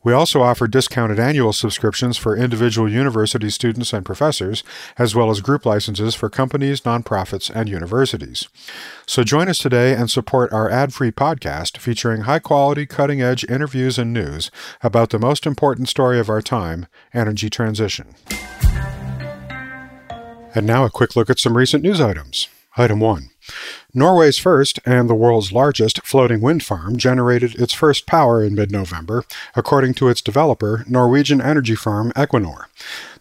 We 0.03 0.13
also 0.13 0.43
offer 0.43 0.67
discounted 0.67 1.19
annual 1.19 1.51
subscriptions 1.51 2.15
for 2.15 2.37
individual 2.37 2.87
university 2.87 3.49
students 3.49 3.91
and 3.91 4.05
professors, 4.05 4.63
as 4.99 5.15
well 5.15 5.31
as 5.31 5.41
group 5.41 5.65
licenses 5.65 6.13
for 6.13 6.29
companies, 6.29 6.81
nonprofits, 6.81 7.49
and 7.49 7.67
universities. 7.67 8.47
So 9.07 9.23
join 9.23 9.49
us 9.49 9.57
today 9.57 9.95
and 9.95 10.09
support 10.09 10.53
our 10.53 10.69
ad 10.69 10.93
free 10.93 11.11
podcast 11.11 11.77
featuring 11.77 12.21
high 12.21 12.39
quality, 12.39 12.85
cutting 12.85 13.21
edge 13.21 13.43
interviews 13.45 13.97
and 13.97 14.13
news 14.13 14.34
about 14.81 15.09
the 15.09 15.19
most 15.19 15.45
important 15.45 15.89
story 15.89 16.19
of 16.19 16.29
our 16.29 16.41
time 16.41 16.87
energy 17.13 17.49
transition. 17.49 18.15
And 20.55 20.65
now 20.65 20.85
a 20.85 20.89
quick 20.89 21.15
look 21.15 21.29
at 21.29 21.39
some 21.39 21.57
recent 21.57 21.83
news 21.83 21.99
items. 21.99 22.47
Item 22.77 22.99
1. 22.99 23.29
Norway's 23.93 24.37
first 24.37 24.79
and 24.85 25.09
the 25.09 25.15
world's 25.15 25.53
largest 25.53 26.05
floating 26.05 26.41
wind 26.41 26.63
farm 26.63 26.97
generated 26.97 27.55
its 27.55 27.73
first 27.73 28.05
power 28.05 28.43
in 28.43 28.53
mid 28.53 28.71
November, 28.71 29.23
according 29.55 29.93
to 29.95 30.09
its 30.09 30.21
developer, 30.21 30.83
Norwegian 30.87 31.39
energy 31.39 31.75
firm 31.75 32.11
Equinor. 32.13 32.65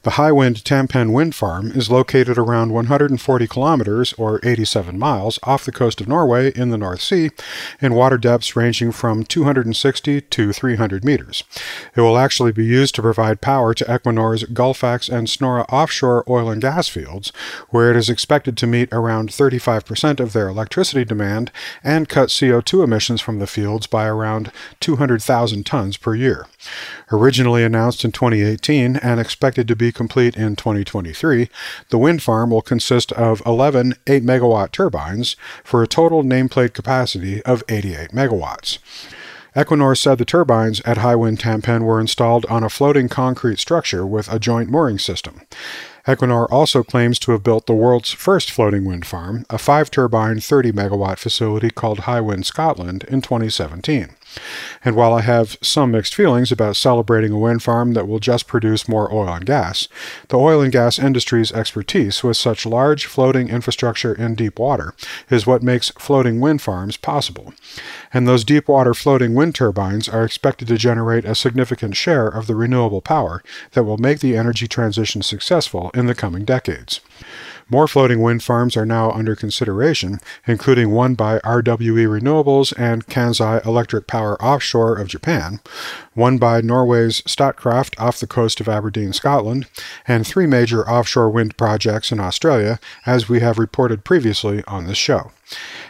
The 0.04 0.20
Hywind 0.20 0.62
Tampen 0.64 1.14
wind 1.14 1.34
farm 1.34 1.70
is 1.70 1.90
located 1.90 2.36
around 2.36 2.72
140 2.72 3.46
kilometers, 3.46 4.12
or 4.18 4.38
87 4.42 4.98
miles, 4.98 5.38
off 5.44 5.64
the 5.64 5.72
coast 5.72 5.98
of 5.98 6.06
Norway 6.06 6.52
in 6.52 6.68
the 6.68 6.76
North 6.76 7.00
Sea, 7.00 7.30
in 7.80 7.94
water 7.94 8.18
depths 8.18 8.54
ranging 8.54 8.92
from 8.92 9.24
260 9.24 10.20
to 10.20 10.52
300 10.52 11.06
meters. 11.06 11.42
It 11.96 12.02
will 12.02 12.18
actually 12.18 12.52
be 12.52 12.66
used 12.66 12.94
to 12.96 13.02
provide 13.02 13.40
power 13.40 13.72
to 13.72 13.84
Equinor's 13.86 14.44
Gullfaks 14.44 15.08
and 15.08 15.26
Snorre 15.26 15.64
offshore 15.72 16.22
oil 16.28 16.50
and 16.50 16.60
gas 16.60 16.86
fields, 16.86 17.32
where 17.70 17.90
it 17.90 17.96
is 17.96 18.10
expected 18.10 18.58
to 18.58 18.66
meet 18.66 18.90
around 18.92 19.30
35% 19.30 20.20
of 20.20 20.34
their 20.34 20.48
electricity 20.48 21.06
demand 21.06 21.50
and 21.82 22.10
cut 22.10 22.28
CO2 22.28 22.84
emissions 22.84 23.22
from 23.22 23.38
the 23.38 23.46
fields 23.46 23.86
by 23.86 24.06
around 24.06 24.52
200,000 24.80 25.64
tons 25.64 25.96
per 25.96 26.14
year. 26.14 26.46
Originally 27.10 27.64
announced 27.64 28.04
in 28.04 28.12
2018 28.12 28.96
and 28.96 29.18
expected 29.18 29.66
to 29.66 29.74
be 29.74 29.93
complete 29.94 30.36
in 30.36 30.56
2023, 30.56 31.48
the 31.88 31.98
wind 31.98 32.22
farm 32.22 32.50
will 32.50 32.62
consist 32.62 33.12
of 33.12 33.42
11 33.46 33.94
8 34.06 34.22
megawatt 34.22 34.72
turbines 34.72 35.36
for 35.62 35.82
a 35.82 35.88
total 35.88 36.22
nameplate 36.22 36.74
capacity 36.74 37.42
of 37.42 37.62
88 37.68 38.10
megawatts. 38.10 38.78
Equinor 39.56 39.96
said 39.96 40.18
the 40.18 40.24
turbines 40.24 40.80
at 40.80 40.96
Hywind 40.96 41.38
Tampen 41.38 41.84
were 41.84 42.00
installed 42.00 42.44
on 42.46 42.64
a 42.64 42.68
floating 42.68 43.08
concrete 43.08 43.60
structure 43.60 44.04
with 44.04 44.30
a 44.32 44.40
joint 44.40 44.68
mooring 44.68 44.98
system. 44.98 45.42
Equinor 46.08 46.48
also 46.50 46.82
claims 46.82 47.18
to 47.20 47.32
have 47.32 47.44
built 47.44 47.66
the 47.66 47.72
world's 47.72 48.10
first 48.10 48.50
floating 48.50 48.84
wind 48.84 49.06
farm, 49.06 49.46
a 49.48 49.56
five 49.56 49.90
turbine, 49.90 50.40
30 50.40 50.72
megawatt 50.72 51.18
facility 51.18 51.70
called 51.70 52.00
Hywind 52.00 52.44
Scotland, 52.44 53.04
in 53.04 53.22
2017. 53.22 54.10
And 54.84 54.96
while 54.96 55.14
I 55.14 55.22
have 55.22 55.56
some 55.62 55.92
mixed 55.92 56.14
feelings 56.14 56.52
about 56.52 56.76
celebrating 56.76 57.32
a 57.32 57.38
wind 57.38 57.62
farm 57.62 57.94
that 57.94 58.06
will 58.06 58.18
just 58.18 58.46
produce 58.46 58.88
more 58.88 59.12
oil 59.12 59.32
and 59.32 59.46
gas, 59.46 59.88
the 60.28 60.38
oil 60.38 60.60
and 60.60 60.72
gas 60.72 60.98
industry's 60.98 61.52
expertise 61.52 62.22
with 62.22 62.36
such 62.36 62.66
large 62.66 63.06
floating 63.06 63.48
infrastructure 63.48 64.14
in 64.14 64.34
deep 64.34 64.58
water 64.58 64.94
is 65.30 65.46
what 65.46 65.62
makes 65.62 65.90
floating 65.90 66.40
wind 66.40 66.62
farms 66.62 66.96
possible. 66.96 67.54
And 68.12 68.28
those 68.28 68.44
deep 68.44 68.68
water 68.68 68.94
floating 68.94 69.34
wind 69.34 69.54
turbines 69.54 70.08
are 70.08 70.24
expected 70.24 70.68
to 70.68 70.78
generate 70.78 71.24
a 71.24 71.34
significant 71.34 71.96
share 71.96 72.28
of 72.28 72.46
the 72.46 72.54
renewable 72.54 73.00
power 73.00 73.42
that 73.72 73.84
will 73.84 73.98
make 73.98 74.20
the 74.20 74.36
energy 74.36 74.68
transition 74.68 75.22
successful 75.22 75.90
in 75.94 76.06
the 76.06 76.14
coming 76.14 76.44
decades. 76.44 77.00
More 77.74 77.88
floating 77.88 78.22
wind 78.22 78.44
farms 78.44 78.76
are 78.76 78.86
now 78.86 79.10
under 79.10 79.34
consideration, 79.34 80.20
including 80.46 80.92
one 80.92 81.16
by 81.16 81.40
RWE 81.40 82.06
Renewables 82.06 82.72
and 82.78 83.04
Kansai 83.08 83.66
Electric 83.66 84.06
Power 84.06 84.40
offshore 84.40 84.94
of 84.94 85.08
Japan, 85.08 85.58
one 86.12 86.38
by 86.38 86.60
Norway's 86.60 87.20
Statkraft 87.22 88.00
off 88.00 88.20
the 88.20 88.28
coast 88.28 88.60
of 88.60 88.68
Aberdeen, 88.68 89.12
Scotland, 89.12 89.66
and 90.06 90.24
three 90.24 90.46
major 90.46 90.88
offshore 90.88 91.30
wind 91.30 91.56
projects 91.56 92.12
in 92.12 92.20
Australia, 92.20 92.78
as 93.06 93.28
we 93.28 93.40
have 93.40 93.58
reported 93.58 94.04
previously 94.04 94.62
on 94.68 94.86
this 94.86 94.96
show. 94.96 95.32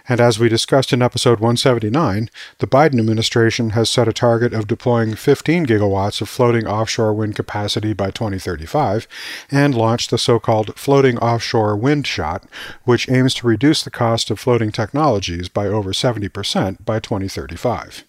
And 0.09 0.21
as 0.21 0.39
we 0.39 0.49
discussed 0.49 0.93
in 0.93 1.03
episode 1.03 1.41
179, 1.41 2.29
the 2.59 2.67
Biden 2.67 2.99
administration 2.99 3.71
has 3.71 3.89
set 3.89 4.09
a 4.09 4.13
target 4.13 4.53
of 4.53 4.67
deploying 4.67 5.15
15 5.15 5.67
gigawatts 5.67 6.21
of 6.21 6.29
floating 6.29 6.67
offshore 6.67 7.15
wind 7.15 7.37
capacity 7.37 7.93
by 7.93 8.11
2035 8.11 9.07
and 9.51 9.75
launched 9.75 10.11
the 10.11 10.19
so 10.19 10.39
called 10.39 10.79
Floating 10.79 11.19
Offshore 11.19 11.77
Wind 11.77 12.07
Shot, 12.07 12.45
which 12.85 13.09
aims 13.09 13.35
to 13.35 13.47
reduce 13.47 13.83
the 13.83 13.91
cost 13.91 14.31
of 14.31 14.39
floating 14.39 14.73
technologies 14.73 15.49
by 15.49 15.67
over 15.67 15.93
70% 15.93 16.85
by 16.85 17.01
2035. 17.01 18.05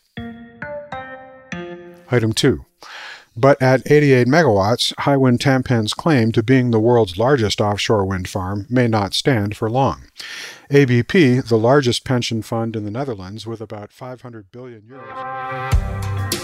Item 2.12 2.34
2. 2.34 2.66
But 3.38 3.62
at 3.62 3.90
88 3.92 4.28
megawatts, 4.28 4.94
Hywind 4.96 5.40
Tampen's 5.40 5.94
claim 5.94 6.32
to 6.32 6.42
being 6.42 6.72
the 6.72 6.80
world's 6.80 7.18
largest 7.18 7.60
offshore 7.60 8.06
wind 8.06 8.30
farm 8.30 8.66
may 8.70 8.88
not 8.88 9.14
stand 9.14 9.58
for 9.58 9.70
long. 9.70 10.04
ABP, 10.72 11.42
the 11.42 11.58
largest 11.58 12.06
pension 12.06 12.42
fund 12.42 12.76
in 12.76 12.86
the 12.86 12.92
Netherlands 12.92 13.46
with 13.46 13.60
about 13.60 13.92
500 13.92 14.52
billion 14.52 14.82
euros. 14.84 16.36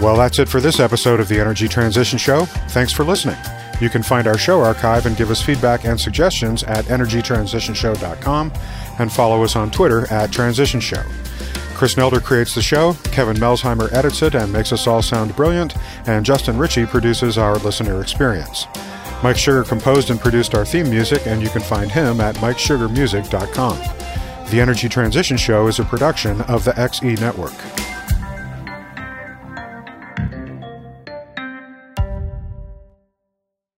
Well, 0.00 0.16
that's 0.16 0.38
it 0.38 0.48
for 0.48 0.60
this 0.60 0.78
episode 0.78 1.18
of 1.18 1.28
the 1.28 1.40
Energy 1.40 1.66
Transition 1.66 2.18
Show. 2.18 2.44
Thanks 2.70 2.92
for 2.92 3.04
listening. 3.04 3.36
You 3.80 3.88
can 3.88 4.02
find 4.02 4.26
our 4.26 4.38
show 4.38 4.60
archive 4.60 5.06
and 5.06 5.16
give 5.16 5.30
us 5.30 5.40
feedback 5.42 5.84
and 5.84 6.00
suggestions 6.00 6.64
at 6.64 6.84
energytransitionshow.com 6.86 8.52
and 8.98 9.12
follow 9.12 9.42
us 9.44 9.56
on 9.56 9.70
Twitter 9.70 10.12
at 10.12 10.32
Transition 10.32 10.80
Show. 10.80 11.02
Chris 11.78 11.94
Nelder 11.94 12.20
creates 12.20 12.56
the 12.56 12.60
show, 12.60 12.94
Kevin 13.12 13.36
Melsheimer 13.36 13.92
edits 13.92 14.20
it 14.22 14.34
and 14.34 14.52
makes 14.52 14.72
us 14.72 14.88
all 14.88 15.00
sound 15.00 15.36
brilliant, 15.36 15.76
and 16.08 16.26
Justin 16.26 16.58
Ritchie 16.58 16.86
produces 16.86 17.38
our 17.38 17.54
listener 17.58 18.00
experience. 18.00 18.66
Mike 19.22 19.36
Sugar 19.36 19.62
composed 19.62 20.10
and 20.10 20.18
produced 20.18 20.56
our 20.56 20.64
theme 20.64 20.90
music, 20.90 21.24
and 21.28 21.40
you 21.40 21.48
can 21.48 21.62
find 21.62 21.88
him 21.88 22.20
at 22.20 22.34
MikeSugarMusic.com. 22.38 23.78
The 24.50 24.60
Energy 24.60 24.88
Transition 24.88 25.36
Show 25.36 25.68
is 25.68 25.78
a 25.78 25.84
production 25.84 26.40
of 26.42 26.64
the 26.64 26.72
XE 26.72 27.20
Network. 27.20 27.54